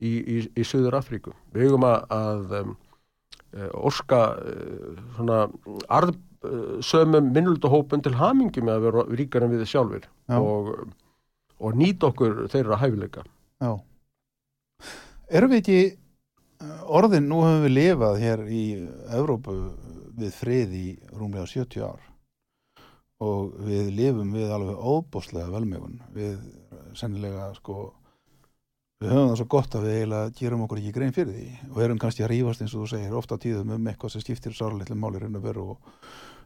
[0.02, 2.74] í, í, í Suður Afríku við eigum að, að um,
[3.74, 5.38] orska uh, svona
[5.90, 10.38] arð uh, sömum minnulduhópun til hamingi með að vera ríkar en við sjálfur Já.
[10.40, 10.90] og,
[11.60, 13.24] og nýta okkur þeirra hæfileika
[13.62, 13.74] Já.
[15.30, 15.80] Erum við ekki
[16.60, 18.64] orðin, nú höfum við lifað hér í
[19.16, 19.56] Evrópu
[20.20, 22.02] við frið í rúmlega 70 ár.
[23.24, 26.00] Og við lifum við alveg óbóstlega velmegun.
[26.16, 26.38] Við
[26.98, 27.94] sennilega sko
[29.00, 31.48] við höfum það svo gott að við eiginlega gerum okkur ekki grein fyrir því.
[31.72, 34.56] Og erum kannski að rífast eins og þú segir ofta tíðum um eitthvað sem skiptir
[34.56, 35.94] sáralitlu máli raun og veru og,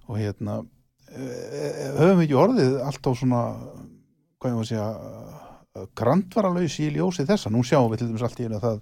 [0.10, 0.60] og hérna
[1.10, 3.42] e, e, höfum við ekki orðið alltaf svona
[4.38, 7.50] hvað ég var að segja grandvaralaus í ljósi þessa.
[7.54, 8.82] Nú sjáum við til dæmis allt í einu að það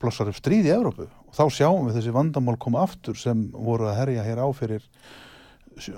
[0.00, 1.08] blossar upp stríð í Evrópu.
[1.28, 4.84] Og þá sjáum við þessi vandamál koma aftur sem voru að herja hér á fyrir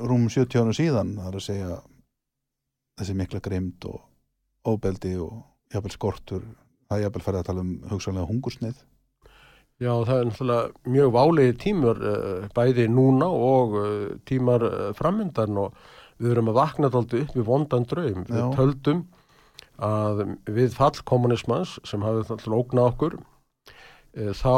[0.05, 1.81] rúm 70 ára síðan það er að segja
[3.01, 4.01] þessi mikla greimt og
[4.69, 5.39] óbeldi og
[5.73, 6.47] jafnvel skortur.
[6.91, 8.81] Það er jafnvel ferði að tala um hugsanlega hungursnið
[9.81, 13.87] Já, það er náttúrulega mjög válegi tímur uh, bæði núna og uh,
[14.29, 15.79] tímar uh, framöndan og
[16.21, 18.27] við erum að vakna þáldu upp við vondan draum.
[18.29, 19.01] Við töldum
[19.81, 20.21] að
[20.53, 23.17] við fall kommunismans sem hafði náttúrulega ógna okkur
[24.11, 24.55] þá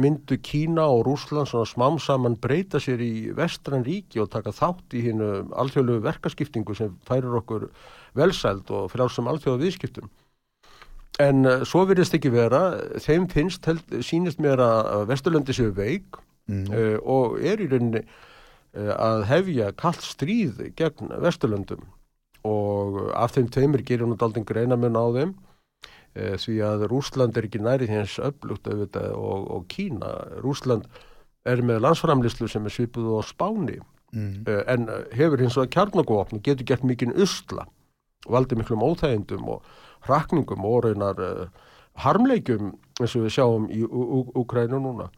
[0.00, 4.96] myndu Kína og Rússland svona smám saman breyta sér í vestran ríki og taka þátt
[4.96, 7.68] í hinu alþjóðlegu verkaskiptingu sem færir okkur
[8.16, 10.08] velsæld og frjálsum alþjóða viðskiptum.
[11.20, 12.62] En uh, svo virðist ekki vera,
[13.00, 16.66] þeim finnst, held, sínist mér að Vesturlöndi séu veik mm.
[16.72, 21.84] uh, og er í rauninni uh, að hefja kallt stríð gegn Vesturlöndum
[22.46, 25.32] og af þeim tveimur gerir nú daldin greinamun á þeim
[26.16, 30.14] uh, því að Rúsland er ekki næri hins öflugt auðvitað og, og Kína.
[30.44, 30.88] Rúsland
[31.46, 33.78] er með landsframlislu sem er svipuð á Spáni
[34.12, 34.44] Mm.
[34.48, 37.66] uh, en uh, hefur hins vegar kjarnagófn og getur gert mikinn usla
[38.30, 39.64] valdi miklum óþægindum og
[40.06, 41.48] hrakningum og raunar uh,
[42.04, 45.08] harmleikjum eins og við sjáum í Ukrænu núna.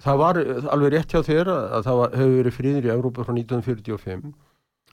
[0.00, 0.40] Það var
[0.74, 4.30] alveg rétt hjá þér að að það hefur verið fríður í Európa frá 1945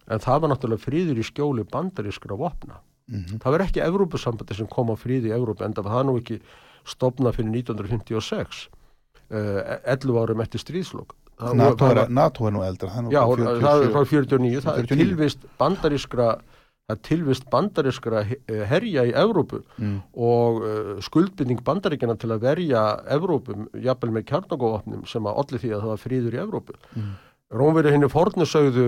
[0.07, 2.81] en það var náttúrulega fríður í skjóli bandarískra vopna.
[3.07, 3.37] Mm.
[3.43, 6.41] Það var ekki Evrópusambandi sem kom á fríði í Evrópa en það nú ekki
[6.87, 8.67] stopnað fyrir 1956
[9.31, 11.15] uh, 11 árum eftir stríðslokk.
[11.37, 13.91] NATO, er, var- NATO er nú eldra það er Já, bara það er 47.
[13.93, 15.01] frá 49, það er 49.
[15.03, 16.27] tilvist bandarískra
[16.87, 18.39] það er tilvist bandarískra he-
[18.71, 19.97] herja í Evrópu mm.
[20.17, 25.73] og uh, skuldbinding bandaríkjana til að verja Evrópum, jafnvel með kjarnagóvapnum sem að olli því
[25.75, 26.77] að það var fríður í Evrópu.
[26.95, 27.11] Mm.
[27.61, 28.87] Rómverið henni fornu sögðu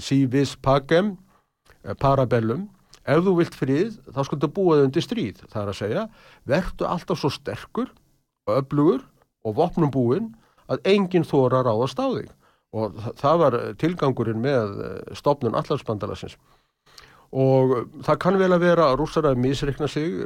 [0.00, 1.16] si vis pagem
[1.84, 2.68] eh, parabellum
[3.10, 5.40] ef þú vilt frið, þá skuldu búa þau undir stríð.
[5.50, 6.04] Það er að segja,
[6.48, 7.90] vertu alltaf svo sterkur
[8.48, 9.02] og öflugur
[9.46, 10.30] og vopnum búinn
[10.70, 12.30] að enginn þóra ráðast á þig.
[12.70, 16.36] Og þa- það var tilgangurinn með eh, stofnun allarsbandalagsins.
[17.30, 17.72] Og
[18.06, 20.24] það kann vel að vera að rússar að misreikna sig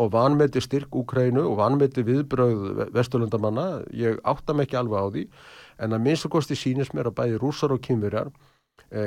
[0.00, 3.82] og vanmeti styrk Úkrænu og vanmeti viðbröð vesturlundamanna.
[3.92, 5.22] Ég átta mig ekki alveg á því,
[5.84, 8.32] en að minnst að kosti sínist mér að bæði rússar og kynverjar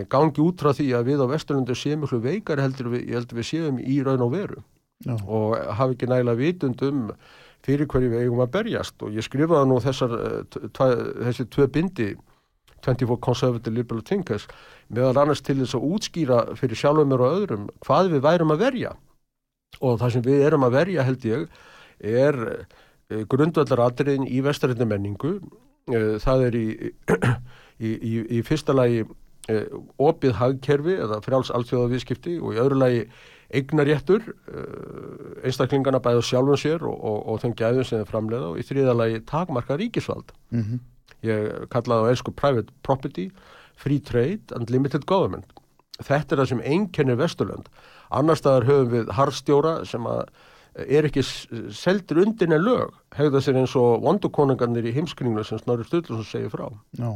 [0.10, 3.48] gangi út frá því að við á vesturlundu séum miklu veikar heldur við, heldur við
[3.52, 4.62] séum í raun og veru
[5.06, 5.13] Já.
[5.28, 7.02] og hafi ekki nægilega vitund um
[7.65, 10.95] fyrir hverju við eigum að berjast og ég skrifaði nú þessar, eh, tva-
[11.28, 12.08] þessi tvö bindi
[12.86, 14.48] 24 Conservative Liberal Thinkers
[14.93, 18.63] meðal annars til þess að útskýra fyrir sjálfum mér og öðrum hvað við værum að
[18.65, 18.95] verja
[19.82, 21.48] og það sem við erum að verja held ég
[22.00, 22.39] er
[23.30, 25.36] grundvallar atriðin í vestarinnu menningu.
[25.86, 26.67] Það er í,
[27.86, 29.04] í, í, í fyrsta lagi
[30.01, 33.03] opið hagkerfi eða fráls alþjóðavískipti og í öðru lagi
[33.53, 38.58] eignaréttur uh, einstaklingana bæða sjálfum sér og, og, og þeim gæðum sem þeir framleiða og
[38.58, 40.34] í þriða lagi takmarka ríkisvald.
[40.51, 40.62] Mm
[41.25, 43.31] Ég kallaði á einsku private property,
[43.75, 45.47] free trade and limited government.
[45.97, 47.69] Þetta er það sem einkennir Vesturlönd.
[48.13, 50.27] Annar staðar höfum við harðstjóra sem að
[50.75, 55.88] er ekki seldur undir en lög, hegða sér eins og vondukonungarnir í heimskringlu sem Snorri
[55.88, 56.67] Sturluson segir frá.
[56.99, 57.10] Já.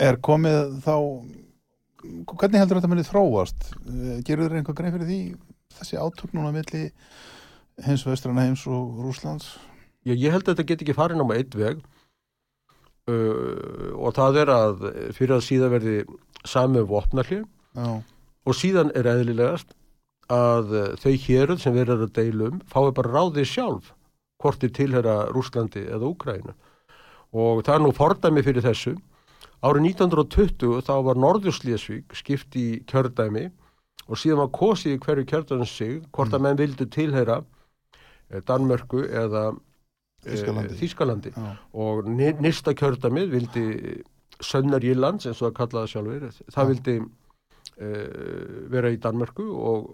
[0.00, 0.94] Er komið þá,
[2.32, 3.68] hvernig heldur þetta munið þróast?
[3.84, 5.20] Eh, Gerur þér einhver grein fyrir því
[5.78, 6.88] þessi átök núna milli
[7.84, 9.56] heims vestrana heims og Rúslands?
[10.02, 11.82] Já, ég held að þetta get ekki farin á maður eitt veg.
[13.10, 14.82] Uh, og það er að
[15.16, 15.94] fyrir að síðan verði
[16.46, 17.40] sami vopnarli
[17.74, 17.88] Já,
[18.46, 19.72] og síðan er eðlilegast
[20.30, 23.90] að uh, þau héruð sem verður að deilum fái bara ráðið sjálf
[24.38, 26.54] hvort þið tilhera Rúslandi eða Úkrænu
[27.34, 28.94] og það er nú fordæmi fyrir þessu
[29.62, 33.48] árið 1920 þá var Norðurslésvík skipt í kjördæmi
[34.08, 37.42] og síðan var kosið í hverju kjördæmi sig hvort að menn vildu tilhera
[38.30, 39.50] eh, Danmörku eða
[40.26, 40.72] eh.
[40.80, 43.66] Þýskalandi já, og nyrsta kjördæmið vildi
[44.42, 46.70] Sönnar Írlands eins og það kallaði sjálfur það Já.
[46.72, 49.92] vildi uh, vera í Danmörku og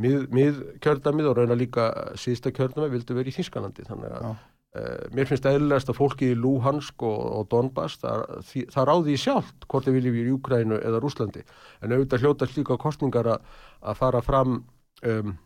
[0.00, 1.88] mið, mið kjördæmið og raunar líka
[2.20, 4.32] síðsta kjördæmið vildi vera í Þýskalandi þannig að Já.
[4.76, 9.14] Uh, mér finnst eðlilegast að fólki í Luhansk og, og Donbass það, því, það ráði
[9.14, 11.44] í sjálft hvort þið viljum í Júkrænu eða Rúslandi
[11.80, 14.58] en auðvitað hljóta slíka kostningar að, að fara fram
[15.06, 15.36] um,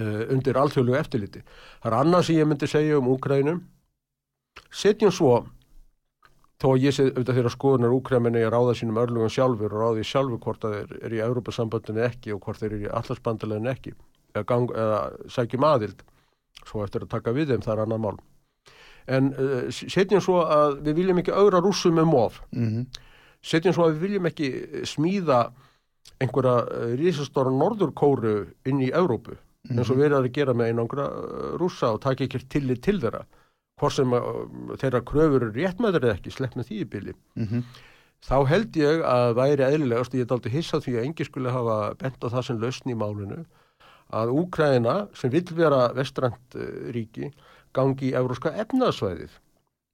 [0.00, 1.44] uh, undir alþjóðlegu eftirliti.
[1.82, 3.64] Það er annað sem ég myndi segja um Úkrænum
[4.72, 5.34] setjum svo
[6.62, 10.04] þó að ég sé auðvitað þeirra skoðunar úkræminni að ráða sínum örlugum sjálfur og ráði
[10.06, 13.94] sjálfur hvort að þeir eru í Európa-sambandinu ekki og hvort þeir eru í allarsbandaleginu ekki
[14.38, 15.00] eða, eða
[15.34, 16.04] sækjum aðild
[16.62, 18.20] svo eftir að taka við þeim það er annar mál
[19.06, 22.86] en uh, setjum svo að við viljum ekki augra rússum um of mhm,
[23.42, 24.50] setjum svo að við viljum ekki
[24.88, 25.44] smíða
[26.22, 28.36] einhverja uh, rísastóra norðurkóru
[28.68, 29.38] inn í Európu
[29.70, 31.06] eins og verið að gera með einangra
[31.60, 33.22] rússa og taka ekki tillit til þeirra.
[33.80, 34.42] Hvort sem uh,
[34.80, 37.16] þeirra kröfur eru réttmæður eða ekki, slepp með því í bili.
[37.38, 37.64] Mhm,
[38.26, 41.78] þá held ég að væri eðlilegast, ég er aldrei hissað því að engi skulle hafa
[42.02, 43.40] bent á það sem lausn í málinu
[44.12, 47.30] að Úkræðina sem vill vera vestrænt uh, ríki
[47.76, 49.32] gangi í euróska efnaðsvæðið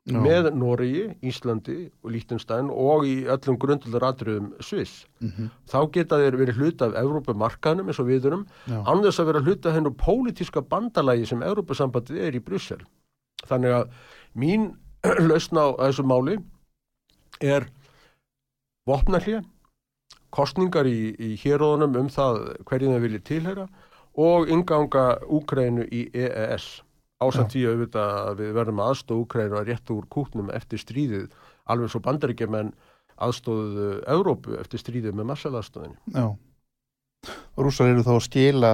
[0.09, 5.07] já, með Noregi, Íslandi og Líktenstein og í öllum grundular atriðum Sviss.
[5.21, 9.21] mhm, Þá geta þeir verið hluta af Evrópumarkaðnum eins og við erum, já, án þess
[9.21, 12.81] að vera hluta hennu pólitíska bandalagi sem Evrópusambandið er í Brussel.
[13.49, 13.93] Þannig að
[14.35, 14.73] mín
[15.29, 16.39] lausn á þessu máli
[17.41, 17.69] er
[18.89, 19.45] vopnarhlið,
[20.35, 23.69] kostningar í, í héróðunum um það hverjum þeir vilja tilhera
[24.19, 26.83] og inganga Úkrænu í EES
[27.19, 31.25] ásamt því auðvitað að við verðum að aðstóða Úkrænu að rétta úr kúknum eftir stríðið
[31.69, 32.75] alveg svo bandaríkjumenn
[33.19, 35.99] aðstóðu Evrópu eftir stríðið með massalaðstóðinni.
[36.15, 36.29] já.
[37.59, 38.69] Rússar eru þá að skila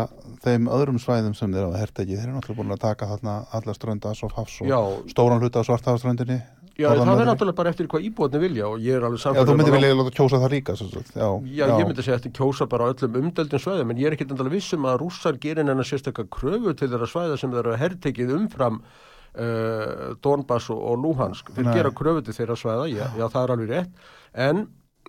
[0.45, 2.19] þeim öðrum svæðum sem þeir hafa hertæki.
[2.19, 5.63] Þeir eru náttúrulega búin að taka þarna alla strönda svo hafs og Já, stóran hluta
[5.63, 6.37] af svartafströndinni.
[6.75, 7.27] Já það er verðri.
[7.31, 9.97] náttúrulega bara eftir hvað íbúðinni vilja og ég er alveg Já, samfélag þú myndir vilja
[10.01, 10.77] láta kjósa það líka.
[10.81, 11.11] svo sagt.
[11.15, 14.35] Já, Já, ég myndi segja eftir kjósa bara öllum umdeldin svæðum en ég er ekkit
[14.35, 18.35] endala vissum að rússar gerir en að sérstakka kröfu til þeirra svæða sem þeirra herrtekið
[18.39, 21.75] umfram uh, Donbass og, og Luhansk þeir Nei.
[21.79, 23.91] gera kröfu til þeirra svæða, já, já það er alveg rétt
[24.35, 24.65] en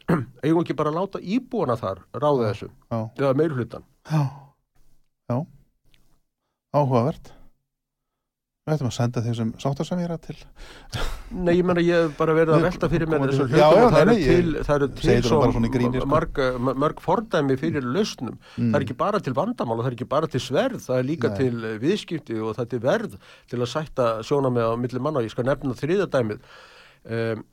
[0.46, 4.22] eigum ekki bara að láta íbúana þar ráða þessu, já, eða meirhlutan já,
[5.32, 5.38] já.
[6.76, 7.32] Áhugavert.
[8.66, 10.34] Við ættum að senda þeim sem sáttarsamýra til.
[11.38, 13.98] Nei, ég menna ég hef bara verið að velta fyrir mér þessum hlutum og það
[14.02, 16.08] eru til, það eru til svo sko.
[16.10, 16.40] mörg,
[16.82, 18.72] mörg fordæmi fyrir lausnum Mm.
[18.72, 21.30] það er ekki bara til vandamála, það er ekki bara til sverð það er líka
[21.30, 21.38] Nei.
[21.38, 23.14] til eh, viðskipti og það er til verð
[23.52, 26.40] til að sætta sjóna með á milli manna ég skal nefna þriðadæmið
[27.06, 27.46] um,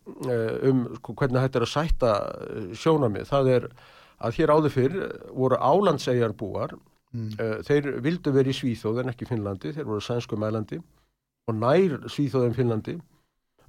[0.71, 2.15] um sko, hvernig þetta er að sætta
[2.73, 3.69] sjóna það er
[4.17, 4.97] að hér áður fyrr
[5.29, 6.73] voru álandsegjar búar
[7.13, 7.29] Mm.
[7.69, 10.79] þeir vildu verið í Svíþóð en ekki Finnlandi, þeir voru sænsku mælandi
[11.49, 12.99] og nær Svíþóð en Finnlandi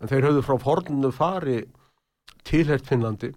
[0.02, 1.62] en þeir höfðu frá fornunu fari
[2.48, 3.32] tilhert Finnlandi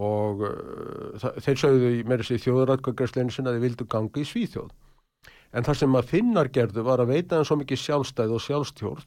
[0.00, 4.72] og uh, þeir sögðu í meira sér þjóðratkvæðgræsleinu sinna að þeir vildu ganga í Svíþjóð.
[5.54, 9.04] En það sem að finnar gerðu var að veita þeim svo mikið sjálfstæð og sjálfstjórn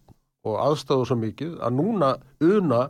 [0.47, 2.13] og aðstáðu svo mikið að núna
[2.45, 2.85] una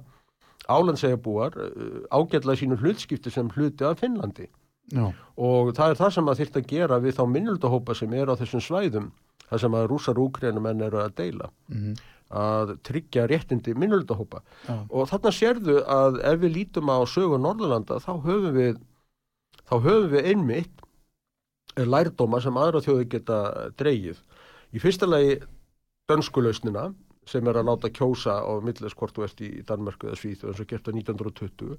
[0.69, 4.45] álandsegabúar uh, ágætla sínu hlutskipti sem hluti af Finnlandi.
[4.93, 8.29] Já, og það er það sem að þyrft að gera við þá minnildahópa sem er
[8.31, 9.09] á þessum svæðum
[9.47, 11.49] það sem að rússar úkrænumenn eru að deila.
[11.71, 17.37] Mhm, að tryggja réttindi minnildahópa já, og þarna sérðu að ef við lítum á sögu
[17.39, 18.81] Norðurlanda þá höfum við
[19.63, 20.83] þá höfum við einmitt
[21.77, 23.39] lærdóma sem aðra þjóði geta
[23.79, 24.19] dreigið.
[24.75, 25.37] Í fyrsta lagi
[26.09, 26.89] dönskulösnina
[27.27, 30.61] sem er að láta kjósa á millis hvort þú ert í Danmarku eða Svíð eins
[30.63, 31.75] og gert á 1920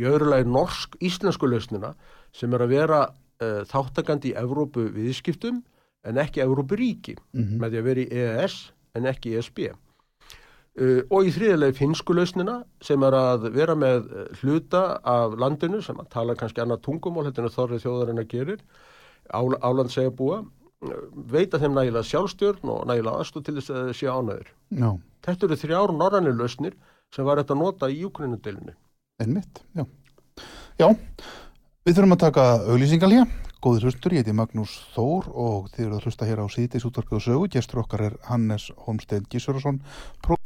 [0.00, 1.94] í öðru lagi norsk-íslensku lausnina
[2.36, 5.60] sem er að vera uh, þáttakandi í Evrópu viðskiptum
[6.06, 7.60] en ekki Evrópu ríki mm -hmm.
[7.60, 8.58] með því að vera í EES
[8.94, 14.06] en ekki ESB uh, og í þriðilegi finsku lausnina sem er að vera með
[14.42, 18.62] hluta af landinu sem að tala kannski annað tungumól þetta er þorrið þjóðarinn að gerir
[19.32, 20.44] áland segja búa
[20.80, 24.52] veita þeim nægilega sjálfstjörn og nægilega aðstóð til þess að sé ánæður.
[24.70, 24.90] Já.
[25.26, 26.76] Þetta eru þrjár norrannir lausnir
[27.14, 28.74] sem var þetta að nota í Júkrinudelinni.
[29.22, 29.84] Ennmitt, já.
[30.78, 30.88] Já,
[31.82, 33.32] við þurfum að taka auglýsingal hér.
[33.58, 37.16] Góðir hlustur, ég heiti Magnús Þór og þið eru að hlusta hér á síðdeis útvarku
[37.18, 37.48] og sögu.
[37.50, 39.80] Gestur okkar er Hannes Holmstein Gísverðarsson.
[40.22, 40.38] Pró...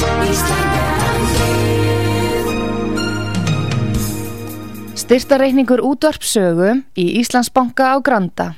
[4.96, 8.48] Styrtareikningur útvarpsögu í Íslandsbanka á Granda.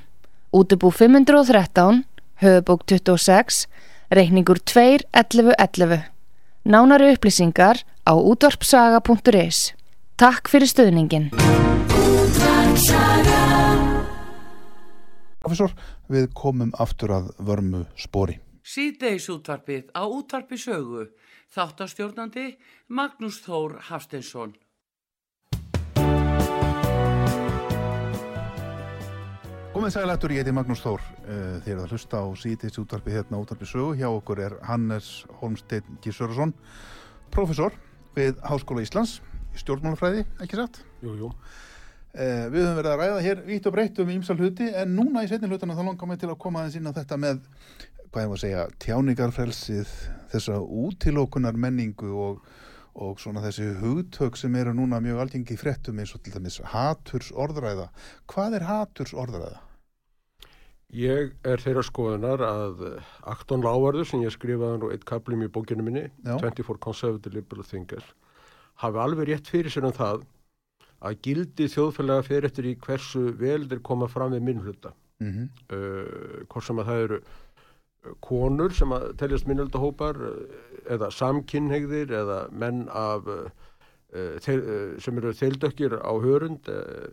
[0.55, 2.05] Útubú 513,
[2.39, 3.65] höfubók 26,
[4.15, 6.07] reikningur 2.11.11.
[6.63, 9.75] Nánari upplýsingar á útvarpsaga.is.
[10.15, 11.35] Takk fyrir stöðningin.
[15.45, 15.75] Professor,
[16.09, 18.39] við komum aftur að vörmu spori.
[18.65, 21.11] Síðdeis útvarpið á útvarpi sögu.
[21.53, 22.55] Þáttastjórnandi
[22.89, 24.55] Magnús Þór Hafsteinsson.
[29.75, 31.05] Komið sælættur, ég heiti Magnús Þór.
[31.27, 33.93] Eh, þið erum að hlusta á síðdeist útvarpi hérna útvarpi sögu.
[34.01, 36.57] Hjá okkur er Hannes Holmstein Gísörðarsson,
[37.35, 37.77] profesor
[38.17, 39.19] við Háskóla Íslands
[39.53, 40.81] í stjórnmálafræði, ekki satt?
[41.05, 41.35] Jú, jú.
[42.15, 45.25] Eh, við höfum verið að ræða hér vitt og breytt um ímsal hluti en núna
[45.25, 47.41] í setni hlutana þá langar mig til að koma aðeins inn á þetta með,
[48.13, 49.97] hvað ég var að segja, tjáningarfrelsið,
[50.35, 52.47] þessa útilókunar menningu og
[52.95, 57.33] og svona þessi hugtök sem eru núna mjög algengi fréttum eins og til dæmis haturs
[57.35, 57.89] orðræða.
[58.31, 59.59] Hvað er haturs orðræða?
[60.95, 62.85] Ég er þeirra skoðunar að
[63.27, 66.37] Akton Lávarður sem ég skrifaði nú eitt kaplum í bókinu minni, Já.
[66.39, 68.07] 24 Conservative Liberal Thinkers,
[68.79, 70.23] hafi alveg rétt fyrir sér um það
[71.05, 74.95] að gildi þjóðfélaga fyrir eftir í hversu vel þeir koma fram við minnhluta.
[75.23, 75.49] Mm -hmm.
[75.73, 77.21] uh, hvort sem að það eru
[78.21, 80.57] konur sem að teljast minnöldahópar eh,
[80.93, 83.47] eða samkynhegðir eða menn af uh,
[84.13, 84.61] þeir,
[85.01, 86.69] sem eru þeildökkir á hörund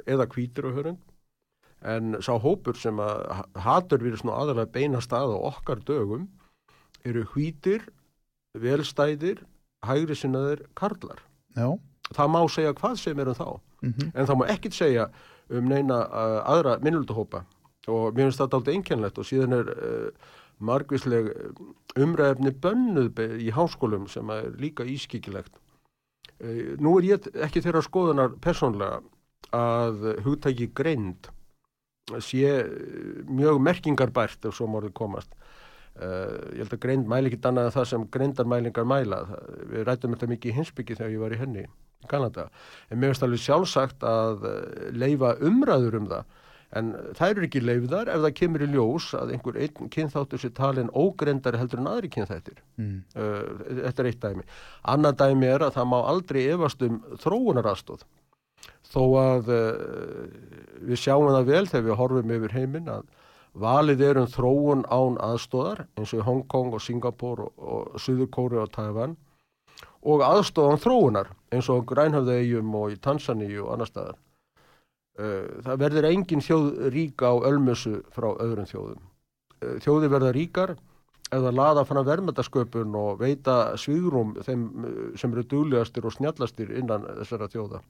[0.05, 0.99] eða kvítir á hörund
[1.81, 3.23] en sá hópur sem að
[3.63, 6.27] hatur við svona aðalega beina stað á okkar dögum
[7.07, 7.87] eru hvítir,
[8.53, 9.41] velstæðir
[9.85, 11.23] hægri sinnaðir karlar
[11.55, 11.73] Já.
[12.13, 13.47] það má segja hvað sem er um þá
[13.81, 14.11] mm -hmm.
[14.13, 15.09] en það má ekkit segja
[15.49, 16.03] um neina
[16.45, 17.45] aðra minnöldahópa
[17.87, 19.73] og mér finnst þetta aldrei einkennlegt og síðan er
[20.61, 21.31] margvísleg
[21.97, 25.53] umræðefni bönnuð í háskólum sem er líka ískikilegt.
[26.39, 29.01] Eh, nú er ég ekki þeirra skoðunar personlega
[29.51, 31.31] að hugtæki greind
[32.19, 32.65] sé
[33.29, 35.35] mjög merkingarbært ef svo morðið komast.
[35.91, 39.17] Uh, ég held að greind mæli ekki annað en það sem greindarmælingar mæla.
[39.67, 41.65] Við rættum þetta mikið í hinsbyggi þegar ég var í henni
[42.09, 42.49] Kanada.
[42.89, 44.47] En mér finnst alveg sjálfsagt að
[44.95, 46.37] leifa umræður um það.
[46.71, 50.51] En þær eru ekki leiðar ef það kemur í ljós að einhver einn kynþáttur sé
[50.55, 52.61] talin ógrendari heldur en aðri kynþættir.
[52.79, 53.01] Mm.
[53.17, 54.45] uh, þetta er eitt dæmi.
[54.93, 58.05] Annað dæmi er að það má aldrei efast um þróunarastóð
[58.91, 60.29] þó að uh,
[60.87, 63.03] við sjáum það vel þegar við horfum yfir heiminn að
[63.61, 68.71] valið er um þróun án aðstóðar eins og Hongkong og Singapur og, og Suðurkóri og
[68.71, 69.17] Tævan
[70.01, 74.19] og aðstóðan þróunar eins og Grænhafðegjum og í Tansaníu og annar staðar
[75.19, 79.01] Eh, það verður engin þjóð ríka á ölmössu frá öðrum þjóðum.
[79.59, 80.75] Eh, þjóði verða ríkar
[81.35, 86.71] eða laða fann að verðmættasköpun og veita svígrum þeim eh, sem eru duglegastir og snjallastir
[86.79, 87.81] innan þessara þjóða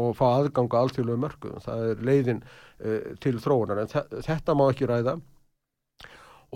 [0.00, 1.52] og fá aðganga alltjóðlegu mörgu.
[1.62, 2.40] Það er leiðin
[3.22, 3.90] til þróunar en
[4.24, 5.14] þetta má ekki ræða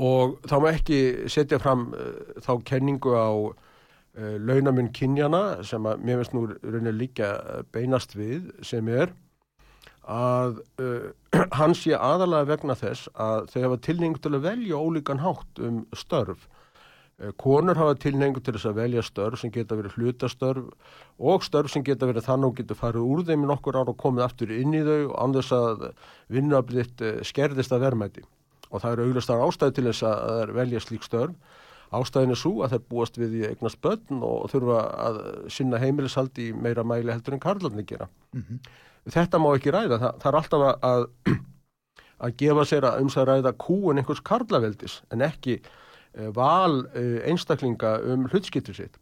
[0.00, 0.98] og þá má ekki
[1.30, 1.90] setja fram
[2.42, 3.30] þá kenningu á
[4.12, 7.30] launamun kynjana sem að mér finnst nú rauninni líka
[7.72, 9.14] beinast við sem er
[10.08, 11.12] að uh,
[11.58, 15.84] hann sé aðalega vegna þess að þeir hafa tilningu til að velja ólíkan hátt um
[15.94, 16.48] störf.
[17.22, 20.68] Uh, konur hafa tilningu til þess að velja störf sem geta verið hlutastörf
[21.18, 24.00] og störf sem geta verið þannig og geta farið úr þeim í nokkur ára og
[24.02, 25.88] komið aftur inn í þau og andast að
[26.32, 28.26] vinnabliðt skerðist að verðmæti.
[28.72, 31.36] Og það eru auglastar ástæði til þess að velja slík störf.
[31.92, 35.20] Ástæðin er svo að þeir búast við í eignast börn og þurfa að
[35.52, 38.08] sinna heimilishaldi í meira mæli heldur en karlarni gera.
[38.32, 38.72] Mm -hmm
[39.10, 41.06] þetta má ekki ræða, Þa, það er alltaf að,
[42.26, 47.16] að gefa sér að ums að ræða kúun einhvers karlaveldis en ekki uh, val uh,
[47.26, 49.00] einstaklinga um hlutskiptur sitt.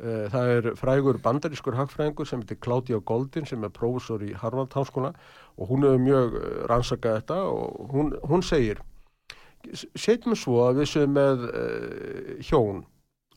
[0.00, 4.72] Uh, það er frægur bandarískur hagfræðingur sem heitir Claudia Goldin sem er prófessor í Harvard
[4.76, 5.12] háskóla
[5.56, 6.38] og hún hefur mjög
[6.72, 8.80] rannsakað þetta og hún, hún segir
[9.98, 12.84] setjum svo að við séum með uh, hjón.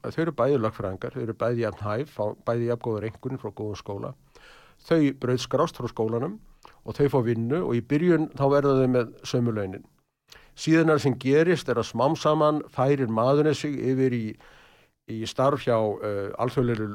[0.04, 3.54] Að þau eru bæði lagfræðingar, þau eru bæði jafn hæf, bæði jafn góður engunni frá
[3.56, 4.14] góðum skóla.
[4.84, 6.38] Þau brauðskrást frá skólanum
[6.84, 9.86] og þau fá vinnu og í byrjun þá verða þau með sömulaunin
[10.60, 14.26] síðan er það sem gerist er að smám saman færir maðurinn sig yfir í,
[15.10, 16.90] í starf hjá uh, alþjóðleiru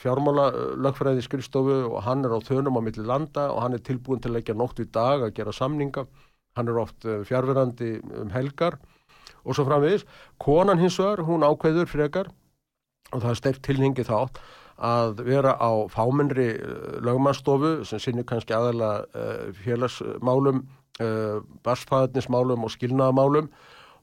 [0.00, 3.84] fjármála uh, lögfræði skrifstofu og hann er á þönum á milli landa og hann er
[3.86, 6.06] tilbúin til að leggja nótt í dag að gera samninga
[6.60, 8.78] hann er oft uh, fjárverandi um helgar
[9.44, 10.06] og svo framvegis.
[10.38, 12.32] Konan hins vegar, hún ákveður frekar
[13.10, 14.40] og það er sterk tilhengi þátt
[14.80, 20.66] að vera á fámennri uh, lögmannstofu sem sinni kannski aðala uh, félagsmálum
[21.64, 23.46] barsfæðnismálum og skilnaðamálum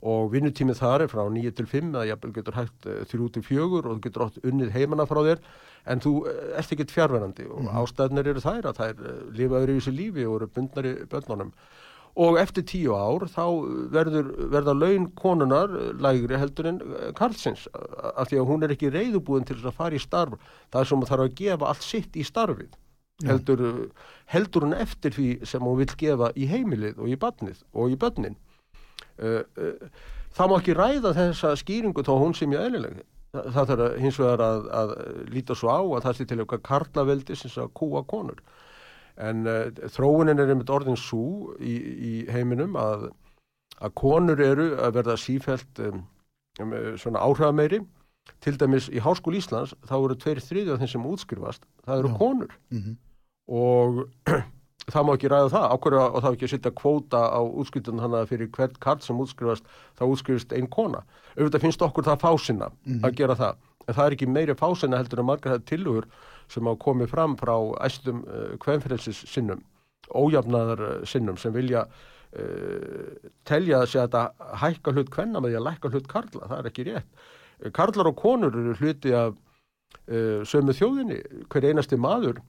[0.08, 3.44] og vinnutímið þar er frá 9 til 5 eða jafnvel getur hægt 3 uh, til
[3.46, 5.44] 4 og þú getur átt unnið heimanna frá þér.
[5.88, 9.04] En þú ert ekkert fjárverandi og mm ástæðnir eru þær að þær
[9.38, 11.54] lifaður í þessu lífi og eru bundnar í börnunum
[12.18, 13.44] og eftir tíu ár þá
[13.94, 15.70] verður, verða laun konunar
[16.02, 16.82] lægri heldur en
[17.18, 20.40] Karlsins af því að hún er ekki reyðubúin til að fara í starf.
[20.74, 22.74] Það er sem að þarf að gefa allt sitt í starfið
[23.26, 23.64] heldur,
[24.30, 28.00] heldur hún eftir því sem hún vil gefa í heimilið og í badnið og í
[28.00, 28.38] börnin.
[29.18, 29.88] Uh, uh,
[30.38, 33.02] það má ekki ræða þessa skýringu þá hún sem ég eðlileg.
[33.34, 34.94] Það, þarf hins vegar að, að
[35.34, 38.40] líta svo á að það sé til eitthvað karlaveldi sem að kúa konur
[39.18, 39.64] en uh,
[39.96, 41.76] þróunin er einmitt orðin svo í,
[42.10, 43.10] í heiminum að,
[43.82, 46.06] að konur eru að verða sífælt um,
[46.62, 47.82] um, svona áhraðmeiri
[48.44, 52.14] til dæmis í Háskóli Íslands þá eru tveir þriði af þeim sem útskrifast það eru
[52.14, 52.18] Já.
[52.22, 52.58] konur.
[52.70, 52.98] Mm -hmm
[53.48, 54.04] og
[54.92, 55.68] það má ekki ræða það.
[55.74, 59.24] Ákveður og það ekki að setja kvóta á útskriftun þannig að fyrir hvert kall sem
[59.24, 59.68] útskrifast
[60.00, 61.04] þá útskrifist einn kona?
[61.38, 63.04] Auðvitað finnst okkur það fásina mm -hmm.
[63.08, 63.64] að gera það.
[63.88, 66.08] En það er ekki meiri fásina heldur en margar það tilugur
[66.52, 69.64] sem á komið fram frá æstum uh, kvenfrelsis sinnum
[70.16, 73.10] ójafnaðar uh, sinnum sem vilja uh,
[73.48, 76.88] telja segja að hækka hlut kvenna með því að lækka hlut karla, það er ekki
[76.88, 77.28] rétt.
[77.74, 81.22] Karlar og konur eru hluti af uh, sömu þjóðinni.
[81.52, 82.42] Hver einasti maður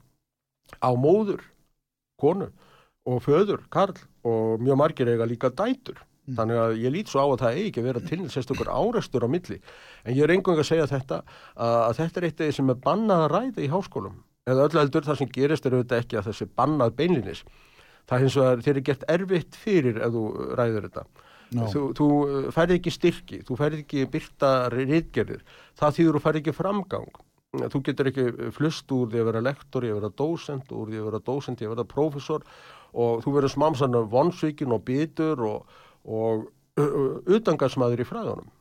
[0.79, 1.41] á móður,
[2.21, 2.51] konu
[3.09, 3.97] og föður, Karl
[4.27, 5.97] og mjög margir eiga líka dætur
[6.29, 6.35] mm.
[6.39, 9.25] þannig að ég lít svo á að það eigi ekki að vera tilnilsest okkur áreistur
[9.25, 9.59] á milli.
[10.05, 11.23] En ég er einhverjum að segja þetta
[11.55, 14.21] að þetta er eitt af því sem er bannað að ræða í háskólum.
[14.49, 17.43] Eða öll heldur það sem gerist er auðvitað ekki að þessi bannað beinlinis
[18.09, 20.23] það er eins og að þeir eru gert erfitt fyrir ef þú
[20.57, 21.05] ræður þetta.
[21.49, 21.65] No.
[21.73, 22.07] Þú, þú
[22.53, 25.41] færði ekki styrki, þú færði ekki byrta reyðgerðir,
[25.79, 27.21] það þýður þú færði ekki framgang.
[27.73, 31.07] Þú getur ekki flust úr því að vera lektor, ég vera dósend, úr því að
[31.07, 32.45] vera dósend, ég vera profesor
[32.93, 35.79] og þú verður smamsann vonsvíkin og bitur og,
[36.09, 36.49] og
[37.37, 38.51] utangarsmaður í fræðunum.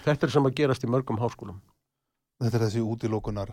[0.00, 1.60] Þetta er sem að gerast í mörgum háskólum.
[2.42, 3.52] Þetta er þessi útilókunar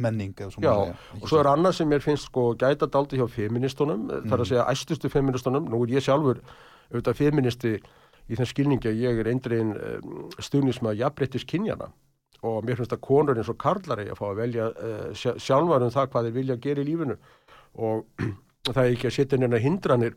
[0.00, 0.32] menning.
[0.62, 4.30] Já, og svo er annað sem ég finnst sko gæta daldi hjá feministunum, mm.
[4.30, 6.40] þar að segja æstustu feministunum, nú er ég sjálfur
[6.92, 7.74] auðvitað feministi
[8.30, 11.90] í þenn skilningi að ég er eindriðin um, stuðnismað jafnbrettis kynjana
[12.42, 15.84] og mér finnst að konur eins og karlar er að fá að velja uh, sjálfar
[15.86, 17.18] um það hvað þeir vilja að gera í lífinu
[17.88, 18.24] og
[18.72, 20.16] það er ekki að setja neina hindranir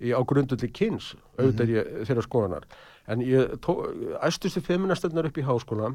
[0.00, 2.06] í, á grundulli kynns auðvitað mm -hmm.
[2.08, 2.68] þeirra skoðanar
[3.10, 3.68] en ég
[4.22, 5.92] æstustu feministarnar upp í háskóla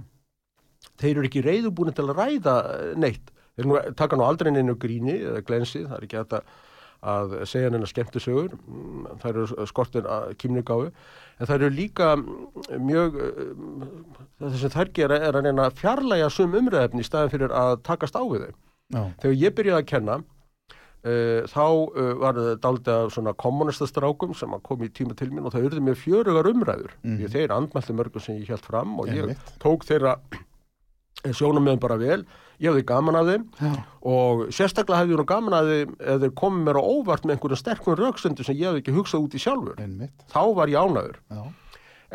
[1.00, 2.56] þeir eru ekki reyðubúin til að ræða
[2.96, 6.36] neitt þeir nú, taka nú aldrei neina gríni eða glensi, það er ekki að,
[7.02, 10.10] að segja neina skemmtisögur mm, það eru skortir
[10.42, 10.92] kýmningáðu
[11.40, 12.12] en það eru líka
[12.80, 13.20] mjög
[14.40, 18.16] það sem þær gera er að reyna fjarlæga sum umræðefni í staðin fyrir að takast
[18.20, 18.56] á við þau.
[18.94, 19.02] Já.
[19.22, 20.18] Þegar ég byrjaði að kenna
[21.06, 25.46] uh, þá uh, var það daldið af svona kommunistastrákum sem kom í tíma til mín
[25.46, 26.98] og það urði með fjörugar umræður.
[27.06, 27.22] Mm.
[27.24, 29.56] Ég þeir andmælti mörgum sem ég held fram og ég Einmitt.
[29.64, 30.18] tók þeirra
[31.34, 32.24] sjónum með þeim bara vel
[32.62, 33.72] ég hefði gaman að þeim Já.
[34.12, 37.36] og sérstaklega hefði ég nú gaman að þeim eða þeir komið mér á óvart með
[37.36, 40.26] einhverja sterkum rauksöndu sem ég hefði ekki hugsað út í sjálfur Einmitt.
[40.32, 41.42] þá var ég ánaður Já.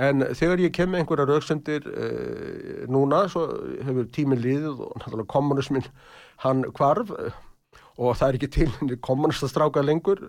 [0.07, 3.47] en þegar ég kem með einhverja rauksöndir eh, núna svo
[3.85, 5.89] hefur tímin liðið og náttúrulega kommunismin
[6.47, 7.13] hann kvarf
[8.01, 10.29] og það er ekki til kommunistastráka lengur.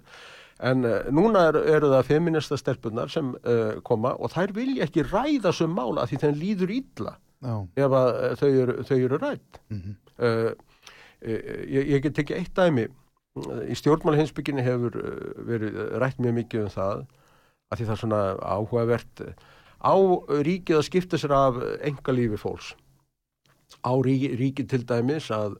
[0.61, 5.07] En eh, núna er, eru það feminista stelpunar sem eh, koma og þær vilja ekki
[5.07, 9.61] ræða sem mála því þeim líður ítla ef að eh, þau eru, þau eru rætt
[9.71, 9.95] mm -hmm.
[10.27, 10.51] uh,
[11.25, 12.87] ég, ég get ekki eitt dæmi.
[13.71, 14.97] Í stjórnmálhinsbygginni hefur
[15.47, 17.05] verið rætt mjög mikið um það
[17.71, 19.21] að því það er svona áhugavert.
[19.81, 19.95] Á
[20.45, 22.73] ríkið að skipta sér af engalífi fólks.
[23.81, 25.55] Á ríki, ríki til dæmis að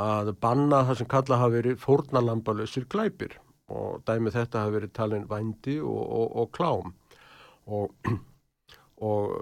[0.00, 3.38] að banna það sem kalla hafa verið fórnalambalösir glæpir.
[3.72, 6.92] Og dæmið þetta hafa verið talin vændi og, og, og klám.
[7.66, 7.90] Og
[9.02, 9.34] og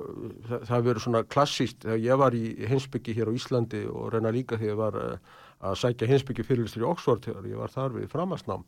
[0.48, 4.32] það, það verður svona klassíst þegar ég var í hinsbyggi hér á Íslandi og reyna
[4.32, 5.32] líka þegar ég var eh,
[5.68, 8.64] að sækja hinsbyggi fyrirlistur í Oxford þegar ég var þar við framastnám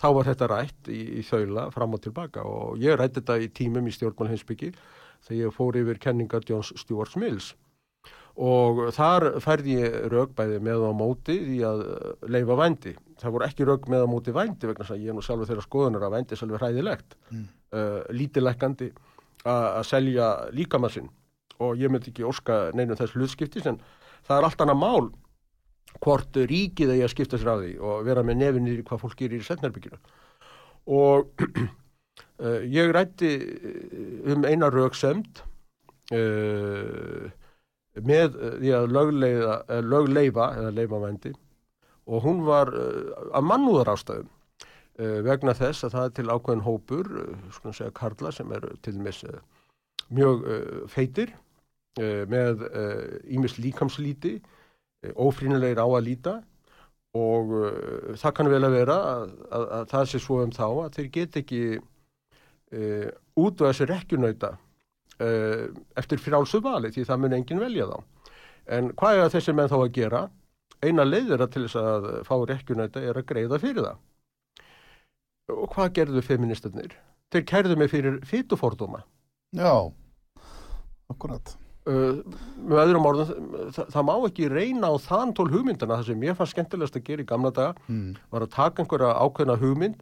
[0.00, 3.50] þá var þetta rætt í, í þaula fram og tilbaka og ég rætti þetta í
[3.54, 4.72] tímum í stjórnmál hinsbyggi
[5.26, 7.52] þegar ég fór yfir kenningar Johns Stuart Mills
[8.34, 11.84] og þar færði ég raug bæði með á móti í að
[12.26, 12.94] leifa vændi.
[13.20, 15.50] Það voru ekki raug með á móti vændi vegna þess að ég er nú sjálfur
[15.50, 17.44] þeirra skoðunar að vændi er sjálfur hræðilegt, mm.
[17.78, 18.90] uh, lítilekkandi
[19.44, 21.10] að selja líkamassinn
[21.62, 23.78] og ég myndi ekki óska neinu þess hlutskiptis en
[24.26, 25.10] það er allt annað mál
[26.02, 29.18] hvort ríkið eigi að skipta sér á því og vera með nefinir í hvað fólk
[29.20, 30.00] gerir í setnarbygginu
[30.96, 33.32] og uh, ég rætti
[34.32, 35.44] um eina raugsemd
[36.16, 37.28] uh,
[38.02, 38.94] með því að
[39.86, 41.34] lögleifa eða leifavændi
[42.06, 46.66] og hún var uh, að mannúðar ástæðum uh, vegna þess að það er til ákveðin
[46.66, 49.24] hópur, uh, svona segja Karla sem eru til dæmis
[50.14, 50.42] mjög
[50.92, 51.32] feitir
[51.96, 52.60] með
[53.32, 54.34] ímis líkamslíti,
[55.14, 56.32] ófrínilegir á að líta.
[57.16, 57.54] Og
[58.18, 61.08] það kann vel að vera að, að, að það sé svo um þá að þeir
[61.14, 61.62] get ekki
[63.40, 64.50] út á þessi rekkjunauta
[65.22, 65.66] uh,
[66.00, 67.96] eftir frálsu vali því það mun enginn velja þá.
[68.74, 70.22] En hvað er þessi menn þá að gera?
[70.84, 73.98] Eina leiðira til þess að fá rekkjunæta er að greiða fyrir það.
[75.54, 76.94] Og hvað gerðu feministarnir?
[77.32, 79.02] Þeir kærðu mig fyrir fytuforduma.
[79.54, 79.92] Já,
[81.12, 81.54] akkurat.
[81.84, 82.22] Uh,
[82.64, 86.38] með öðrum orðum, það, það má ekki reyna á þann tól hugmyndana það sem ég
[86.38, 88.14] fannst skemmtilegast að gera í gamla daga mm.
[88.32, 89.98] var að taka einhverja ákveðna hugmynd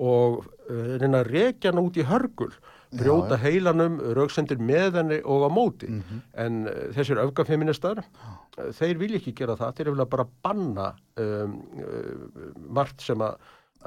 [0.00, 2.48] og uh, reyna að rekja hann út í hörgul
[2.94, 5.90] brjóta heilanum, rauksendir með henni og á móti.
[5.90, 6.22] Mm -hmm.
[6.44, 11.60] en uh, þessir öfgafeministar uh, þeir vilja ekki gera það, þeir vilja bara banna um,
[11.82, 13.36] uh, margt sem að,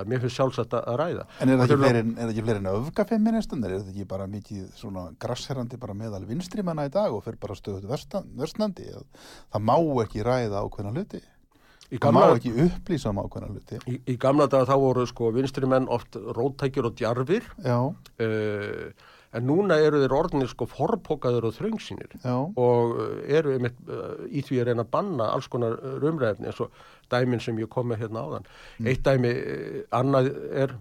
[0.05, 1.25] mér finnst sjálfsagt að ræða.
[1.39, 1.71] En er það
[2.29, 6.93] ekki fleiri, en öfgafeministar er það ekki bara mikið svona grassherrandi bara meðal vinstrimanna í
[6.93, 7.89] dag og fyrir bara stöðut
[8.37, 8.87] verstnandi
[9.51, 11.21] það má ekki ræða á hvernig hluti
[11.97, 13.79] það má ekki upplýsa um ákveðna hluti.
[13.89, 17.47] Í, í gamla daga þá voru sko vinstri menn oft róttækjur og djarfir.
[17.65, 18.91] Uh,
[19.37, 22.15] en núna eru þeir orðinir sko forpokaður og þröngsinir
[22.57, 26.73] og eh, eru uh, í því að reyna að banna alls konar rumræfni eins og
[27.13, 28.47] dæmin sem ég kom með hérna áðan.
[28.79, 28.89] Mm.
[28.89, 29.33] eitt dæmi,
[29.93, 30.73] annað er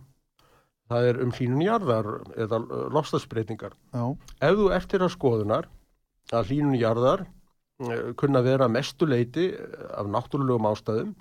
[0.89, 2.09] það er um hlínun jarðar
[2.41, 2.63] eða
[2.97, 5.69] lofstafsbreytingar ef þú ert til að skoðunar
[6.33, 7.38] að hlínun jarðar Eh,
[8.19, 11.13] kunna vera mestuleiti eh, af náttúrulegum ástæðum.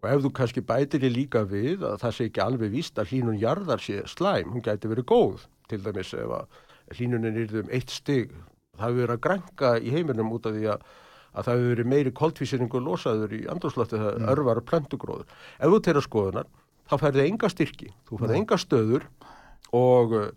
[0.00, 3.10] Og ef þú kannski bætir þig líka við að það sé ekki alveg víst að
[3.12, 6.60] hlínun jarðar sé slæm, hún gæti verið góð til dæmis ef að
[6.96, 8.32] hlínunin er um eitt stig,
[8.78, 10.86] það hefur verið að grænka í heiminum út af því að,
[11.34, 14.30] að það hefur verið meiri koltvíseringu losaður í andurslöftu það mm.
[14.34, 15.28] örvar plöntugróður
[15.58, 16.48] ef þú teira skoðunar,
[16.88, 19.06] þá færði enga styrki þú færði enga stöður
[19.76, 20.30] og uh,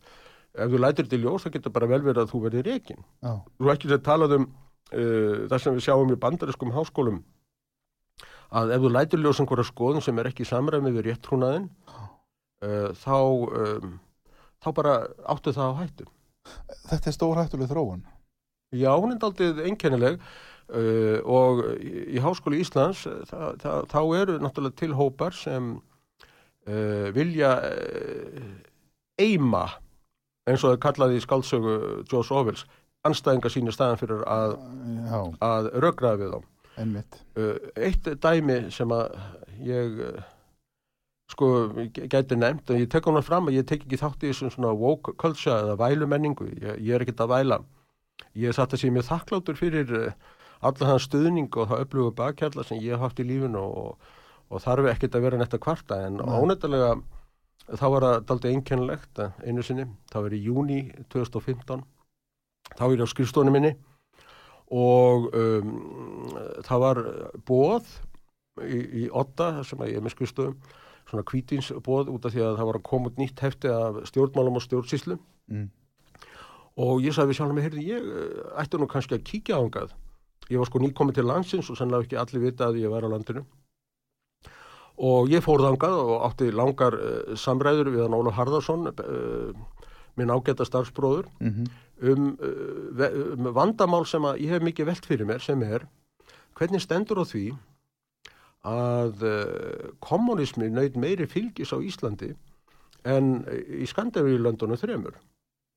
[0.53, 3.69] ef þú lætir til ljós, það getur bara vel verið að þú verði reygin þú
[3.69, 4.51] er ekki að tala um
[4.93, 7.21] uh, það sem við sjáum í bandariskum háskólum
[8.53, 13.17] að ef þú lætur ljósa einhverja skoðun sem er ekki samræmið við réttrúnaðin uh, þá
[13.19, 13.93] um,
[14.63, 14.95] þá bara
[15.27, 16.09] áttu það á hættu.
[16.89, 18.03] Þetta er stór hættuleg þróun.
[18.73, 24.79] Já, hún er aldrei einkennileg uh, og í, Háskóli Íslands það, það, þá eru náttúrulega
[24.81, 27.55] til hópar sem uh, vilja
[29.21, 29.67] eima
[30.49, 31.75] eins og það kallaði í skálsögu
[32.11, 32.65] Jós Óvils
[33.07, 34.57] anstæðinga sínu staðan fyrir að,
[35.43, 36.49] að rögraða við þá.
[36.81, 37.17] Einmitt.
[37.37, 39.17] Uh, eitt dæmi sem að
[39.63, 40.21] ég uh,
[41.33, 41.49] sko
[41.93, 44.73] gæti nefnt og ég tek hann fram að ég tek ekki þátt í þessum svona
[44.77, 47.59] woke culture eða vælumenningu, ég, ég er ekkert að væla.
[48.39, 50.33] Ég er satt að sé mjög þakkláttur fyrir uh,
[50.63, 54.13] alla þann stuðning og það öflugu bakkjalla sem ég haf haft í lífinu og,
[54.49, 56.95] og þarf ekkert að vera netta kvarta en ónættilega
[57.67, 60.79] þá var það daldið einkennlegt einu sinni, það var í júni
[61.13, 61.83] 2015
[62.71, 63.73] þá er ég á skrifstónu minni
[64.73, 65.75] og um,
[66.65, 67.01] það var
[67.45, 67.91] bóð
[68.63, 70.57] í, í Otta sem ég er með skrifstóðum
[71.09, 74.59] svona kvítinsbóð út af því að það var að koma út nýtt hefti af stjórnmálum
[74.59, 75.17] og stjórnsíslu
[75.51, 75.67] mm.
[76.85, 79.61] og ég sagði við sjálf með, heyrði, ég eh, ætti nú kannski að kíkja á
[79.61, 79.93] hangað
[80.49, 83.13] ég var sko nýkomið til landsins og sannlega ekki allir vita að ég var á
[83.13, 83.43] landinu
[85.03, 89.53] og ég fór þangað og átti langar uh, samræður við hann Óla Harðarsson uh,
[90.19, 91.71] minn ágæta starfsbróður mm -hmm.
[92.11, 95.85] Um, uh, um vandamál sem að ég hef mikið velt fyrir mér sem er
[96.57, 97.45] hvernig stendur á því
[98.67, 102.33] að uh, kommunismi nöyð meiri fylgis á Íslandi
[103.03, 105.17] en í Skandinavíu-löndunum þremur.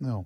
[0.04, 0.20] Já.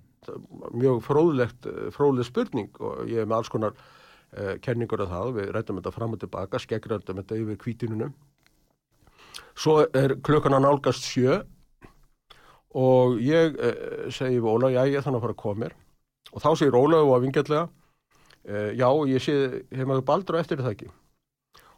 [0.77, 5.55] Mjög fróðlegt, fróðleg spurning og ég hef með alls konar uh, kenningur af það, við
[5.55, 8.13] rættum þetta fram og tilbaka, skeggrættum þetta yfir kvítinunum.
[9.57, 11.41] Svo er klukkan að nálgast sjö
[12.77, 15.75] og ég eh, segi Óla, já ég þannig að fara að koma mér
[16.31, 17.67] og þá segir Óla og að vingjallega
[18.47, 19.37] eh, já ég sé,
[19.71, 20.91] hef maður baldur á eftir það ekki?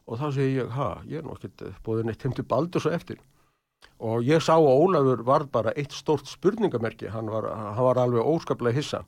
[0.03, 2.91] Og þá segir ég, ha, ég er nú ekkert búið neitt heim til baldur svo
[2.91, 3.21] eftir.
[4.03, 8.27] Og ég sá að Ólafur var bara eitt stórt spurningamerki, hann var, hann var alveg
[8.27, 9.03] óskaplega hissa.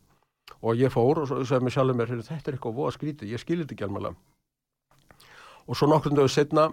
[0.61, 3.65] Og ég fór og sagði mig sjálfur mér, þetta er eitthvað voða skrítið, ég skilir
[3.65, 4.15] þetta ekki alveg
[5.65, 6.69] og svo nokkur dögur setna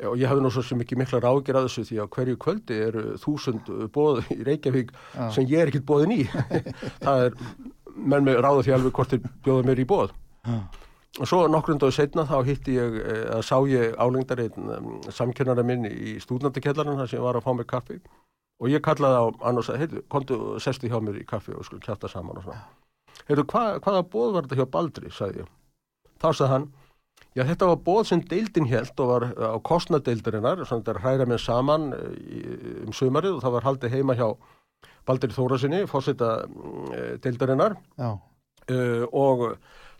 [0.00, 2.76] og ég hafði nú svo sem ekki mikla ráðgjör að þessu því að hverju kvöldi
[2.86, 5.26] eru þúsund bóð í Reykjavík Já.
[5.34, 6.22] sem ég er ekkit bóðin í.
[7.04, 7.36] Það er,
[8.00, 10.14] menn með ráða því alveg hvort þið bjóða mér í bóð
[11.18, 15.88] og svo nokkrundaðu setna þá hitti ég eh, að sá ég álengdarinn um, samkennara minn
[15.88, 17.98] í stúdnandikjallarinn þar sem ég var að fá mér kaffi.
[18.60, 21.64] Og ég kallaði á hann og sagði, heyrðu, kontu sesti hjá mér í kaffi og
[21.66, 22.60] skulle kjáta saman og svona.
[23.28, 25.50] Heyrðu, hva, hvaða bóð var þetta hjá Baldri, sagði ég.
[26.20, 26.70] Þá sagði hann
[27.38, 31.26] Já, þetta var bóð sem deildin helt og var á kostnadeildarinnar, svona þetta er hræra
[31.30, 34.26] með saman eh, um sömarið og það var haldið heima hjá
[35.08, 36.32] Baldur Þórasinni, fórseta
[36.94, 39.46] eh, deildarinnar uh, og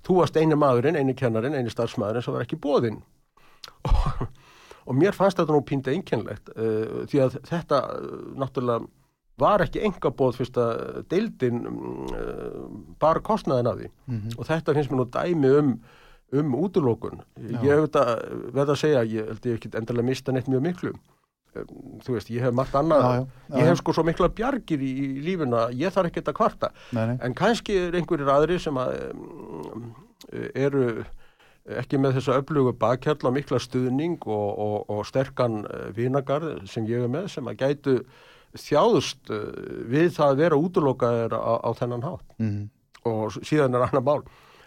[0.06, 3.00] þú varst eini maðurinn, eini kennarin, eini starfsmaðurinn sem var ekki bóðinn
[3.88, 4.24] og,
[4.88, 8.88] og mér fannst þetta nú píndi einkennlegt uh, því að þetta uh, náttúrulega
[9.40, 11.62] var ekki enga bóð fyrst að deildin
[13.00, 14.34] bara kostnaðin af því mm -hmm.
[14.36, 15.70] og þetta finnst mér nú dæmi um
[16.32, 17.22] um útlókun.
[17.40, 18.04] Ég hef þetta
[18.54, 20.92] verið að segja, ég held ég ekki endalega mista neitt mjög miklu.
[21.50, 24.92] Þú veist, ég hef margt annað, já, já, ég hef sko svo mikla bjargir í,
[25.26, 26.70] lífuna, ég þarf ekki að kvarta.
[26.94, 27.16] Nei, nei.
[27.26, 29.88] En kannski er einhverjir aðri sem að um,
[30.54, 30.84] eru
[31.80, 36.86] ekki með þessa öflugu bakhjall á mikla stuðning og, og, og sterkan eh, vinagarð sem
[36.88, 37.96] ég hef með sem að gætu
[38.58, 39.48] þjáðust eh,
[39.90, 42.38] við það að vera útlókaðir á, á þennan hátt.
[42.38, 42.70] Mm -hmm.
[43.10, 44.22] Og síðan er annar mál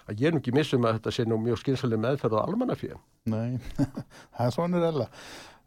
[0.09, 3.01] að ég er nú ekki missum að þetta sé nú mjög skynsaleg meðferð á almannafíðan.
[3.31, 3.59] Nei,
[4.35, 5.07] það er svonir eða.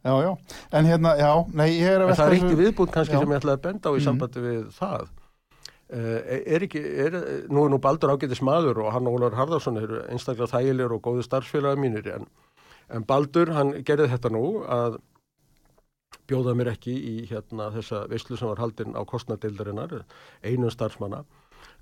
[0.07, 0.31] Já, já,
[0.79, 2.21] en hérna, já, nei, ég er að velta...
[2.21, 3.19] Það er eitt viðbútt kannski já.
[3.19, 4.05] sem ég ætlaði að benda á í mm.
[4.05, 5.09] sambandi við það.
[5.87, 6.15] Uh,
[6.55, 7.17] er ekki, er,
[7.51, 11.03] nú er nú Baldur ágætis maður og hann og Ólar Harðarsson eru einstaklega þægilegur og
[11.05, 12.27] góðu starfsfélagi mínir en,
[12.91, 14.97] en Baldur, hann gerði þetta nú að
[16.27, 20.01] bjóða mér ekki í hérna þessa veislu sem var haldinn á kostnadeildarinnar,
[20.43, 21.23] einu starfsmanna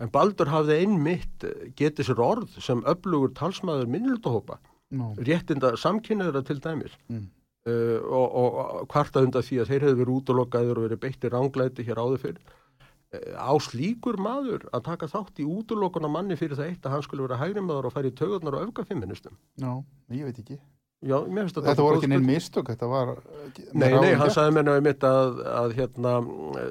[0.01, 4.59] en Baldur hafði einmitt eh, getið sér orð sem öflugur talsmaður minnildahópa
[4.95, 5.13] no.
[5.17, 7.25] réttinda samkynnaður til dæmis mm.
[7.69, 11.85] Uh, og, og hvartað undan því að þeir hefði verið útlokkaður og verið beittir ránglæti
[11.87, 16.71] hér áður fyrir uh, á slíkur maður að taka þátt í útlokkuna manni fyrir það
[16.71, 19.71] eitt að hann skulle vera hægri maður og færi í tögurnar og öfga fimministum Já,
[20.15, 20.59] ég veit ekki.
[21.05, 21.17] Já,
[21.67, 23.11] þetta voru ekki neinn mistök þetta var
[23.75, 26.13] Nei, nei, hann sagði mér náðu mitt að, að hérna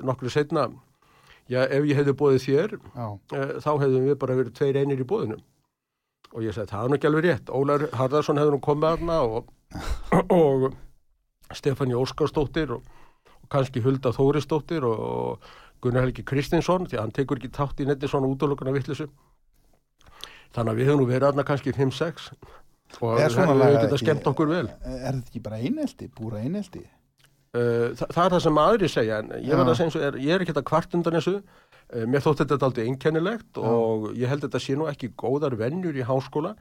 [0.09, 0.69] nokkru setna
[1.53, 5.07] já ef ég hefði bóðið þér uh, þá hefðum við bara verið tveir einir í
[5.07, 5.37] bóðinu
[6.35, 7.51] og ég sagði það er ekki alveg rétt.
[7.55, 9.53] Ólar Harðarsson hefði nú komið aðna og,
[10.35, 10.71] og
[11.55, 12.83] Stefani Óskarsdóttir og,
[13.43, 15.55] og kannski Hulda Þórisdóttir og, og
[15.85, 19.11] Gunnar Helgi Kristinsson því að hann tekur ekki tátt í netti svona útlökuna vittlisu
[20.55, 22.31] þannig að við hefum nú verið aðna kannski 5-6
[23.03, 24.67] og það hefur þetta skemmt okkur vel.
[24.87, 26.85] Er þetta ekki bara einelti, búra einelti?
[27.55, 30.67] Uh, Þa, það er það sem aðri segja en ég, er, ég er ekki þetta
[30.67, 31.37] kvart undan þessu.
[31.93, 35.99] Uh, mér þótt þetta aldrei einkennilegt og ég held þetta sé nú ekki góðar vennjur
[35.99, 36.55] í háskóla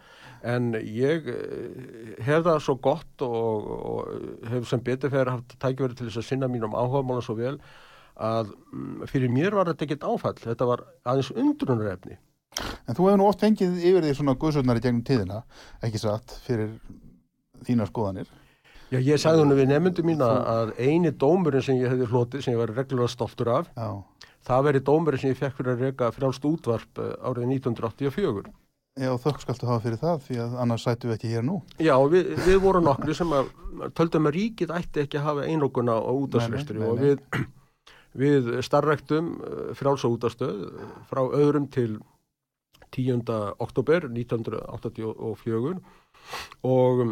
[0.44, 6.00] en ég uh, hef það svo gott og, og hef sem betur fyrir haft tækverði
[6.00, 7.56] til þess að sinna mínum áhugamála svo vel
[8.14, 12.20] að um, fyrir mér var þetta ekkit áfall þetta var aðeins undrunarefni
[12.86, 15.40] En þú hefur nú oft fengið yfir því svona guðsöldnar í gegnum tíðina
[15.82, 16.76] ekki satt fyrir
[17.66, 18.30] þína skoðanir
[18.94, 22.54] Já, ég sagði hún við nefndu mín að eini dómurinn sem ég hefði hlotið, sem
[22.54, 24.28] ég var reglulega stoltur af, Já.
[24.46, 28.52] það veri dómurinn sem ég fekk fyrir að reyka frálst útvarp eh, árið 1984.
[28.94, 31.56] Já, þökk skaltu hafa fyrir það, því að annars sætu við ekki hér nú.
[31.82, 33.50] Já, við, við vorum nokkru sem að
[33.98, 37.24] töldum að ríkið ætti ekki að hafa einókuna á útvarsvestri og við,
[38.22, 40.62] við starrektum eh, frálsa útvarstöð
[41.10, 41.98] frá öðrum til
[42.94, 43.26] 10.
[43.66, 45.74] oktober 1984
[46.70, 47.04] og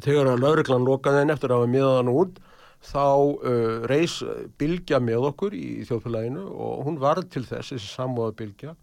[0.00, 2.40] þegar að lauruglan lokaði henn eftir að hafa miðaðan út
[2.84, 4.18] þá uh, reys
[4.60, 8.74] Bilgja með okkur í þjóðfélaginu og hún var til þess, þessi samóða Bilgja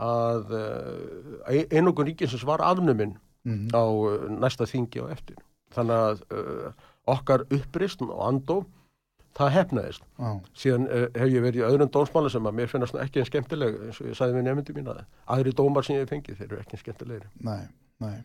[0.00, 3.74] að uh, einokun ríkinsins var afnuminn mm -hmm.
[3.76, 5.36] á uh, næsta þingi og eftir
[5.74, 6.72] þannig að uh,
[7.06, 8.64] okkar upprist og andó
[9.36, 10.40] það hefnaðist ah.
[10.54, 13.80] síðan uh, hef ég verið í öðrum dómsmála sem að mér finnast ekki en skemmtileg
[13.86, 16.50] eins og ég sagði við nefndi mín að aðri dómar sem ég hef fengið þeir
[16.50, 17.64] eru ekki en skemmtilegri Nei,
[17.98, 18.22] nei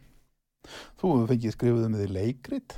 [0.99, 2.76] Þú fengið skrifuð um því leikrit?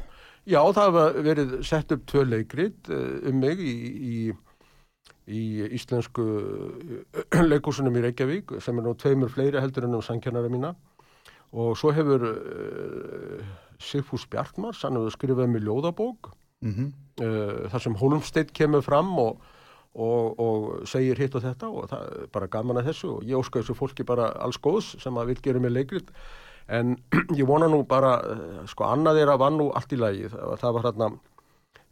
[0.50, 3.74] Já, það var verið sett upp tvö leikrit eh, um mig í,
[4.12, 4.16] í,
[5.30, 5.44] í
[5.78, 6.26] íslensku
[7.14, 10.74] eh, leikúsunum í Reykjavík sem er nú tveimur fleiri heldur en um sankjarnara mína.
[11.50, 13.46] Og svo hefur uh,
[13.82, 16.30] Sigfús Bjartmar sann að skrifaði með ljóðabók
[16.62, 16.92] mm -hmm.
[17.26, 19.42] uh, þar sem Holmstedt kemur fram og,
[19.96, 23.10] og, og segir hitt og þetta og það er bara gaman að þessu.
[23.18, 26.14] Og ég óskar þessu fólki bara alls góðs sem að vil gera með leikrit.
[26.68, 26.98] En
[27.40, 28.22] ég vona nú bara,
[28.68, 31.12] sko annað er að vann nú allt í lagi, það, það var hérna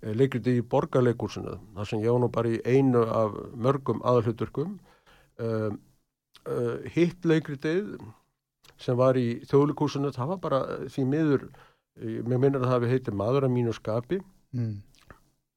[0.02, 4.78] leikriti í borgarleikursinu þar sem ég var nú bara í einu af mörgum aðalhuturkum
[5.42, 5.72] uh,
[6.48, 7.96] uh, hitt leikritið
[8.82, 12.76] sem var í þjóðleikursinu það var bara eh, því miður eh, mér minnir að það
[12.76, 14.20] hafi heitið maður að mínu skapi.
[14.56, 14.76] Mm,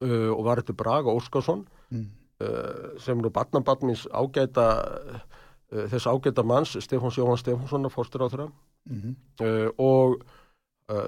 [0.03, 1.61] uh, og var þetta Braga Óskarsson
[1.95, 2.07] mm,
[2.43, 5.21] uh, sem nú barnabarnins ágæta uh,
[5.93, 8.49] þess ágæta manns Stefáns Jóhann Stefánssonar fórstur á þeirra
[8.91, 9.15] mm,
[9.47, 10.25] uh, og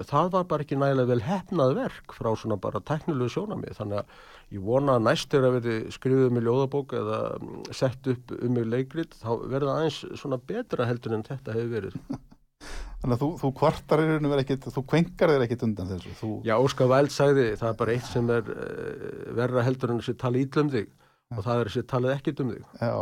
[0.09, 4.53] það var bara ekki nægilega vel hefnað verk frá svona bara teknilegu sjónamið þannig að
[4.53, 8.33] ég vona að næst er að verði skrifið um í ljóðabók eða mm, sett upp
[8.37, 11.97] um í leikrit þá verða aðeins svona betra heldur en þetta hefur verið.
[13.03, 16.11] Þannig að þú, þú kvartar í rauninu verið ekkit, þú kvenkar þér ekkit undan þessu.
[16.21, 19.99] Þú, Já, Óskar Væld sagði það er bara eitt sem er uh, verra heldur en
[19.99, 20.87] þessi tala ítlum þig
[21.33, 22.69] og það er þessi talað ekkit um þig.
[22.79, 22.93] já,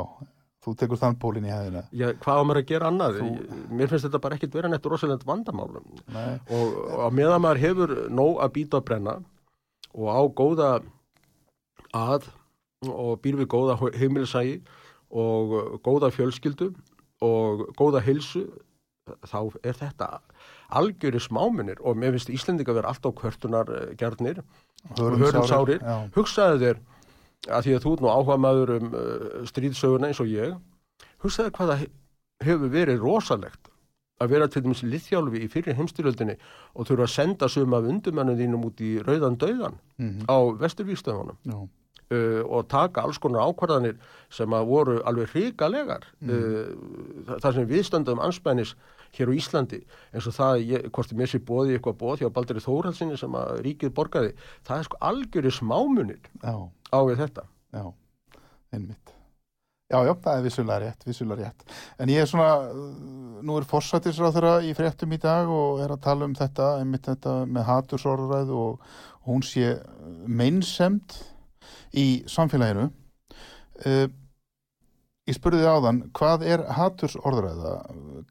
[0.62, 1.82] þú tekur þann pólinn í hæðina.
[1.98, 3.16] Já, hvað á mér að gera annað?
[3.22, 5.88] Þú- mér finnst þetta bara ekkit vera neitt rosalegt vandamálum.
[6.14, 9.16] Nei, og, og að meðan maður hefur nóg að býta að brenna
[9.92, 10.70] og á góða
[11.98, 12.30] að
[12.88, 14.62] og býr við góða heimilisægi
[15.12, 16.72] og góða fjölskyldu
[17.22, 18.46] og góða hilsu
[19.28, 19.38] þá
[19.68, 20.08] er þetta
[20.78, 24.40] algjöri smáminir og mér finnst Íslendinga vera alltaf kvörtunar gerðnir
[24.98, 25.82] hörumsárir.
[25.82, 26.80] Já, hugsaðu þér
[27.50, 30.56] að því að þú ert nú áhuga maður um uh, stríðsöguna eins og ég
[31.24, 31.92] hugsaðu hvað það he-
[32.46, 33.70] hefur verið rosalegt
[34.22, 36.36] að vera til dæmis liðþjálfi í fyrir heimstyrjöldinni
[36.78, 41.40] og þurfa að senda sum af undumennum þínum út í rauðan döðan mhm, á vesturvíkstöðunum
[41.50, 43.98] já, uh, og taka alls konar ákvarðanir
[44.30, 46.74] sem að voru alveg hrikalegar uh,
[47.26, 48.76] það, það sem við stöndum anspænis
[49.18, 49.82] hér á Íslandi
[50.14, 53.58] eins og það, ég, hvort mér sé bóði eitthvað bóð hjá Baldri Þórhalsinni sem að
[53.66, 54.36] ríkið borgaði,
[54.70, 56.22] það er sko algjöri smámunir.
[56.46, 56.54] Já,
[56.92, 57.84] á við þetta já,
[58.76, 59.18] einmitt.
[59.92, 61.74] Já, já, það er vissulega rétt, vissulega rétt.
[62.00, 62.52] En ég er svona,
[63.44, 67.10] nú er forsættisráð þeirra í fréttum í dag og er að tala um þetta, einmitt
[67.10, 68.86] þetta með hatursorðræðu og
[69.28, 69.74] hún sé
[70.32, 71.18] meinsemd
[72.00, 72.88] í samfélaginu.
[73.84, 74.08] Uh,
[75.28, 77.76] ég spurði áðan, hvað er hatursorðræða?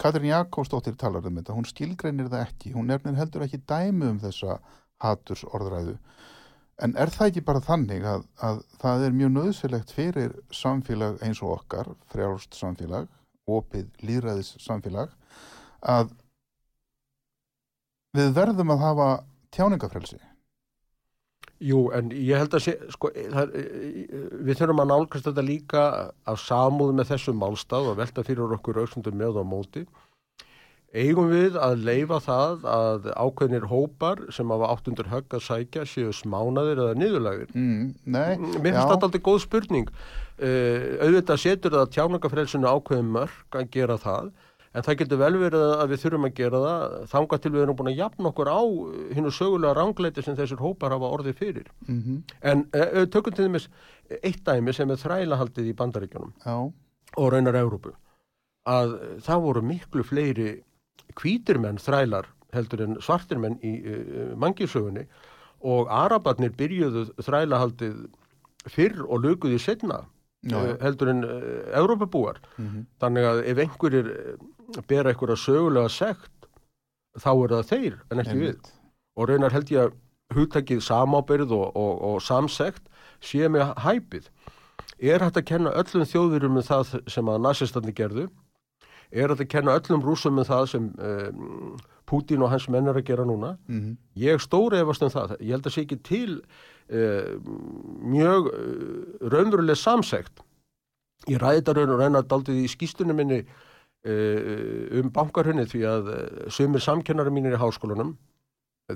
[0.01, 4.23] Katrín Jakobsdóttir talar um þetta, hún skilgreinir það ekki, hún nefnir heldur ekki dæmi um
[4.25, 4.63] þessa
[5.05, 5.99] hatursorðræðu.
[6.81, 11.43] En er það ekki bara þannig að, að það er mjög nöðsilegt fyrir samfélag eins
[11.45, 13.11] og okkar, frjálst samfélag,
[13.51, 15.12] opið líðræðis samfélag,
[15.85, 16.14] að
[18.16, 19.09] við verðum að hafa
[19.55, 20.20] tjáningafrelsi?
[21.61, 23.51] Jú, en ég held að sé, sko, það,
[24.49, 25.83] við þurfum að nálgast þetta líka
[26.33, 29.85] af samúð með þessum málstað og velta fyrir okkur auksundum með á móti.
[30.91, 35.84] Eigum við að leifa það að ákveðnir hópar sem hafa átt undir högg að sækja
[35.86, 37.53] séu smánaðir eða niðurlægir?
[37.55, 39.91] Mm, nei, Mér finnst þetta aldrei góð spurning.
[40.41, 44.32] Uh, auðvitað setur það tjáningafrelsinu ákveðin mörg að gera það,
[44.74, 47.78] en það getur vel verið að við þurfum að gera það þangað til við erum
[47.78, 48.61] búin að jafna okkur á
[49.14, 51.68] hinnu sögulega rangleiti sem þessir hópar hafa orðið fyrir.
[51.86, 53.68] mm -hmm, En uh, tökum til dæmis
[54.22, 56.72] eitt dæmi sem er þrælahaldið í bandaríkjunum já,
[57.16, 57.95] og raunar Európu
[58.66, 60.51] að það voru miklu fleiri
[61.19, 65.07] hvítir menn þrælar heldur en svartir menn í uh, mangisögunni
[65.61, 68.01] og arabarnir byrjuðu þrælahaldið
[68.71, 72.41] fyrr og lukuði setna uh, heldur en uh, Európabúar.
[72.57, 74.13] mm Þannig að ef einhverjir
[74.89, 76.49] bera einhverja sögulega sekt
[77.19, 78.71] þá er það þeir en ekki við
[79.17, 79.97] og raunar held ég að
[80.35, 82.87] hugtakið samábyrð og, og, og samsekt
[83.21, 84.29] sé með hæpið.
[85.01, 88.29] Er hægt að kenna öllum þjóðurum með það sem að nazistandi gerðu?
[89.11, 91.79] Er að kenna öllum rúsum með það sem um,
[92.11, 93.57] Pútín og hans menn er að gera núna?
[93.69, 95.37] mm Ég stóri efast um það.
[95.41, 97.35] Ég held að sé ekki til uh,
[98.03, 100.43] mjög uh, raunveruleg samsekt.
[101.29, 106.11] Ég ræði þetta raun og reyna daldið í skýstunum minni uh, um bankarhunni því að
[106.51, 108.17] sumir samkennari mínir í háskólanum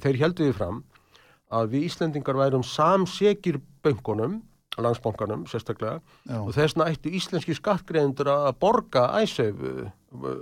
[0.03, 0.83] þeir heldur því fram
[1.55, 4.41] að við Íslendingar værum samsekir böngunum,
[4.81, 9.61] landsbankanum sérstaklega já, og þess vegna ættu íslenski skattgreðendur að borga æsef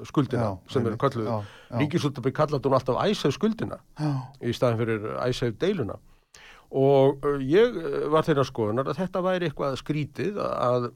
[0.08, 4.10] skuldina já, sem er einmitt, kalluð Ríkisúttabri kallat hún alltaf æsef skuldina já,
[4.42, 5.98] í staðin fyrir æsef deiluna.
[6.72, 7.74] Og ég
[8.12, 10.92] var þeirra skoðunar að þetta væri eitthvað skrítið að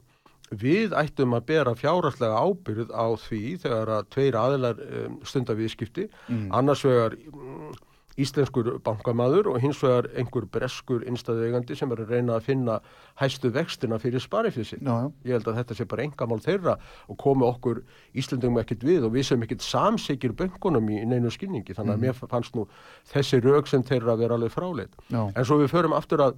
[0.55, 6.07] við ættum að bera fjárhagslega ábyrð á því þegar að tveir aðilar um, stunda viðskipti.
[6.31, 7.75] Mm, annars vegar mm,
[8.17, 12.77] íslenskur bankamaður og hins vegar einhver breskur innstæðuegandi sem er að reyna að finna
[13.21, 17.83] hæstu vextina fyrir já, Ég held að þetta sé bara engamál þeirra og komi okkur
[18.17, 21.75] Íslendingum ekkert við og við sem ekkert samsekir böngunum í neinu skilningi.
[21.77, 22.05] Þannig að Mhm.
[22.07, 22.67] mér fannst nú
[23.13, 24.93] þessi rauk sem þeirra að vera alveg fráleit.
[25.11, 26.37] já, En svo við förum aftur að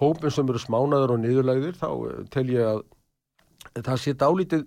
[0.00, 2.82] hópin sem eru smánaður og niðurlægðir þá eh, tel ég að
[3.84, 4.64] það sé dálítið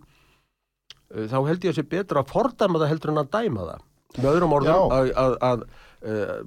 [1.15, 3.81] eh, þá held ég að sé betra að fordæma það heldur en að dæma það.
[4.15, 4.79] Með öðrum orðum Já.
[4.95, 5.63] að, að, að
[6.05, 6.41] uh,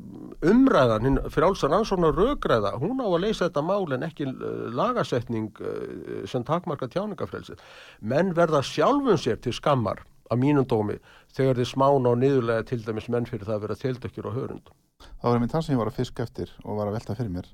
[0.47, 6.23] umræðan, frjálsan ansóna rögræða, hún á að leysa þetta mál en ekki uh, lagasetning uh,
[6.31, 7.63] sem takmarka tjáningafrelsið.
[8.01, 10.99] Menn verða sjálfum sér til skammar að mínum dómi
[11.37, 14.71] þegar þið smána og niðurlega til dæmis menn fyrir það að vera tildökkjur og hörund.
[14.99, 17.35] Það var einmitt það sem ég var að fiska eftir og var að velta fyrir
[17.35, 17.51] mér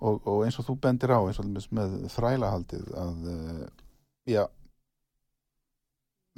[0.00, 3.32] og, og eins og þú bendir á eins og með þrælahaldið að
[4.30, 4.44] já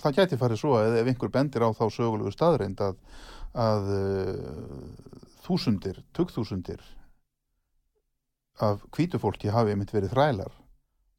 [0.02, 2.98] það gæti farið svo að ef einhver bendir á þá sögulegu staðreind að,
[3.54, 5.16] að uh,
[5.46, 6.82] þúsundir, tuggþúsundir
[8.60, 10.54] af kvítufólki hafi einmitt verið þrælar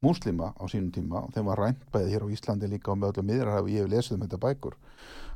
[0.02, 3.16] múslima á sínum tíma og þeim var rænt bæðið hér á Íslandi líka og með
[3.16, 4.76] öllum miðrar hafi ég lesið um þetta bækur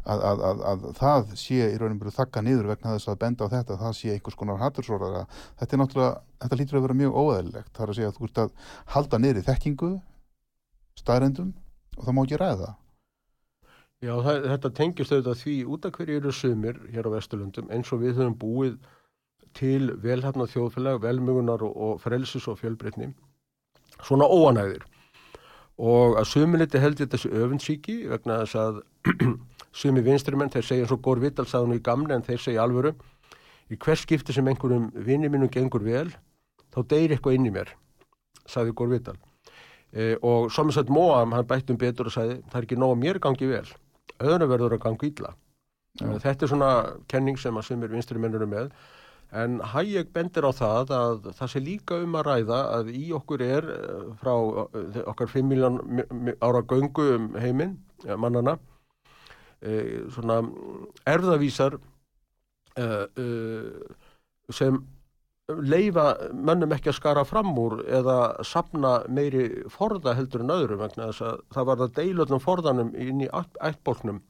[0.02, 3.46] að, að, að, að það sé í raunum byrju þakka niður vegna þess að benda
[3.46, 5.18] á þetta það sé einhvers konar hattursórar
[5.58, 6.12] þetta er náttúrulega,
[6.44, 8.54] þetta lítur að vera mjög óæðilegt það er að segja að þú ert að
[8.94, 9.90] halda niður í þekkingu
[11.02, 11.52] staðrendum
[11.96, 12.70] og það má ekki ræða
[14.02, 17.92] Já, það, þetta tengist auðvitað því út af hverju eru sumir hér á Vesturlundum eins
[17.94, 18.72] og við höfum búið
[19.54, 23.12] til velhafna þjóðfélag, velmögunar og, og frelsis og fjölbreytni
[24.02, 24.82] svona óanæðir
[25.78, 28.80] og að sumiliti held ég þessi öfundsíki vegna þess að
[29.82, 32.64] sumi vinstrimenn, þeir segja eins og Gór Vittal sagði nú í gamle en þeir segja
[32.64, 32.96] alvöru
[33.70, 36.10] í hvers skipti sem einhverjum vinni mínum gengur vel,
[36.74, 37.70] þá deyri eitthvað inn í mér
[38.50, 39.16] sagði Gór Vittal
[39.94, 43.22] e, og Somerset Moam hann bættum betur og sagði það er ekki nóg að mér
[43.22, 43.66] gangi vel
[44.22, 45.34] öðru verður að gangi ítla
[46.00, 46.72] þetta er svona
[47.08, 48.72] kenning sem að sumir vinstrimenn eru með.
[49.32, 53.42] En Hayek bendir á það að það sé líka um að ræða að í okkur
[53.42, 55.78] er eh, frá eh, okkar 5 miljón
[56.44, 57.78] ára göngu um heiminn,
[58.18, 58.58] mannana,
[59.62, 60.40] e, svona
[61.06, 61.78] erðavísar
[64.52, 64.78] sem
[65.48, 71.08] leifa mönnum ekki að skara fram úr eða sapna meiri forða heldur en öðru vegna
[71.10, 74.22] þess að það var það deilöldum forðanum inn í ættbólknum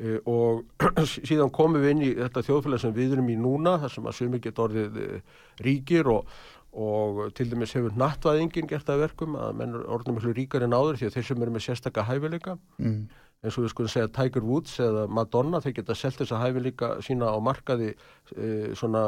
[0.00, 0.62] Uh, og
[1.28, 4.16] síðan komum við inn í þetta þjóðfélag sem við erum í núna þar sem að
[4.16, 6.30] sumi geta orðið uh, ríkir og,
[6.72, 11.02] og til dæmis hefur nattvæðingin gert að verkum að menn orðið miklu ríkar en áður
[11.02, 13.02] því að þeir sem eru með sérstakka hæfileika mm.
[13.40, 17.32] Eins og við skulum segja Tiger Woods eða Madonna þeir geta selgt þessa hæfileika sína
[17.32, 19.04] á markaði uh, svona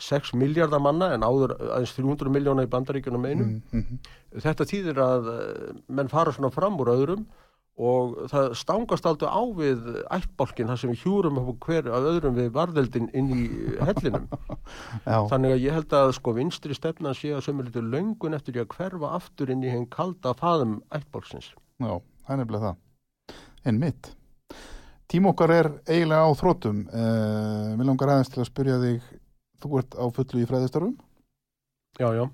[0.00, 4.12] 6 miljardar manna en áður aðeins 300 miljóna í bandaríkunum einum mm -hmm.
[4.40, 5.32] þetta þýðir að
[5.88, 7.26] menn fara svona fram úr öðrum
[7.74, 12.52] og það stangast aldrei á við ættbólkin þar sem við hjúrum hver að öðrum við
[12.54, 13.46] varðeldin inn í
[13.82, 14.28] hellinum.
[15.32, 18.70] Þannig að ég held að sko vinstri stefna sé að sömur litur löngun eftir að
[18.76, 21.50] hverfa aftur inn í henn kalda faðum ættbólksins
[21.82, 22.83] Já, það er nefnilega það
[23.64, 24.12] en mitt
[25.10, 29.12] tím okkar er eiginlega á þrótum eh, mér langar aðeins til að spyrja þig
[29.62, 30.96] þú ert á fullu í fræðistarfum
[32.00, 32.24] Já, já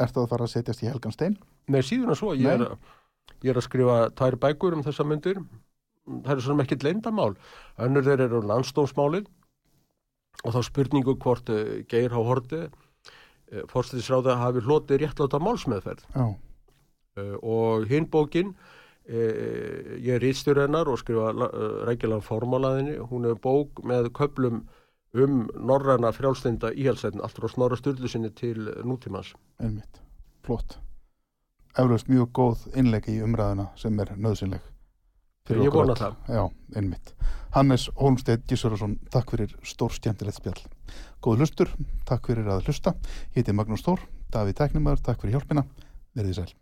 [0.00, 1.34] Ert það að fara að setjast í Helgan Stein?
[1.68, 2.78] Nei, síðan að svo, ég er að
[3.42, 5.40] Ég er að skrifa tær bækur um þessa myndir.
[6.06, 7.32] Það er svona ekkit leindamál.
[7.82, 9.28] Önnur þeir eru landstómsmálið
[10.42, 13.12] og þá spurningu hvort uh, Geir Há Horti, uh,
[13.52, 16.06] eh, fórstæðisráða, hafi hlotið réttláta málsmeðferð.
[16.16, 18.54] Uh, og hinn bókin,
[19.08, 21.32] ég er ístjórrennar og skrifa
[21.88, 23.00] rækjulega formálaðinni.
[23.10, 24.62] Hún er bók með köplum
[25.12, 29.34] um norræna frjálslinda íhjálpsætin, allt frá snorra styrlusinni til nútímans.
[29.60, 30.00] Einmitt,
[30.46, 30.78] flott
[31.78, 34.64] eflaust mjög góð innleiki í umræðuna sem er nöðsynleg.
[35.50, 36.18] Ég vona það.
[36.30, 36.42] Já,
[36.78, 37.14] einmitt.
[37.56, 40.60] Hannes Holmstedt Gísurarsson, takk fyrir stór stjæmtilegt spjall.
[41.24, 41.72] Góð hlustur,
[42.08, 42.94] takk fyrir að hlusta.
[43.34, 45.66] Hétti Magnús Stór, Davíð Tæknumar, takk fyrir hjálpina.
[46.16, 46.52] Verðið sæl.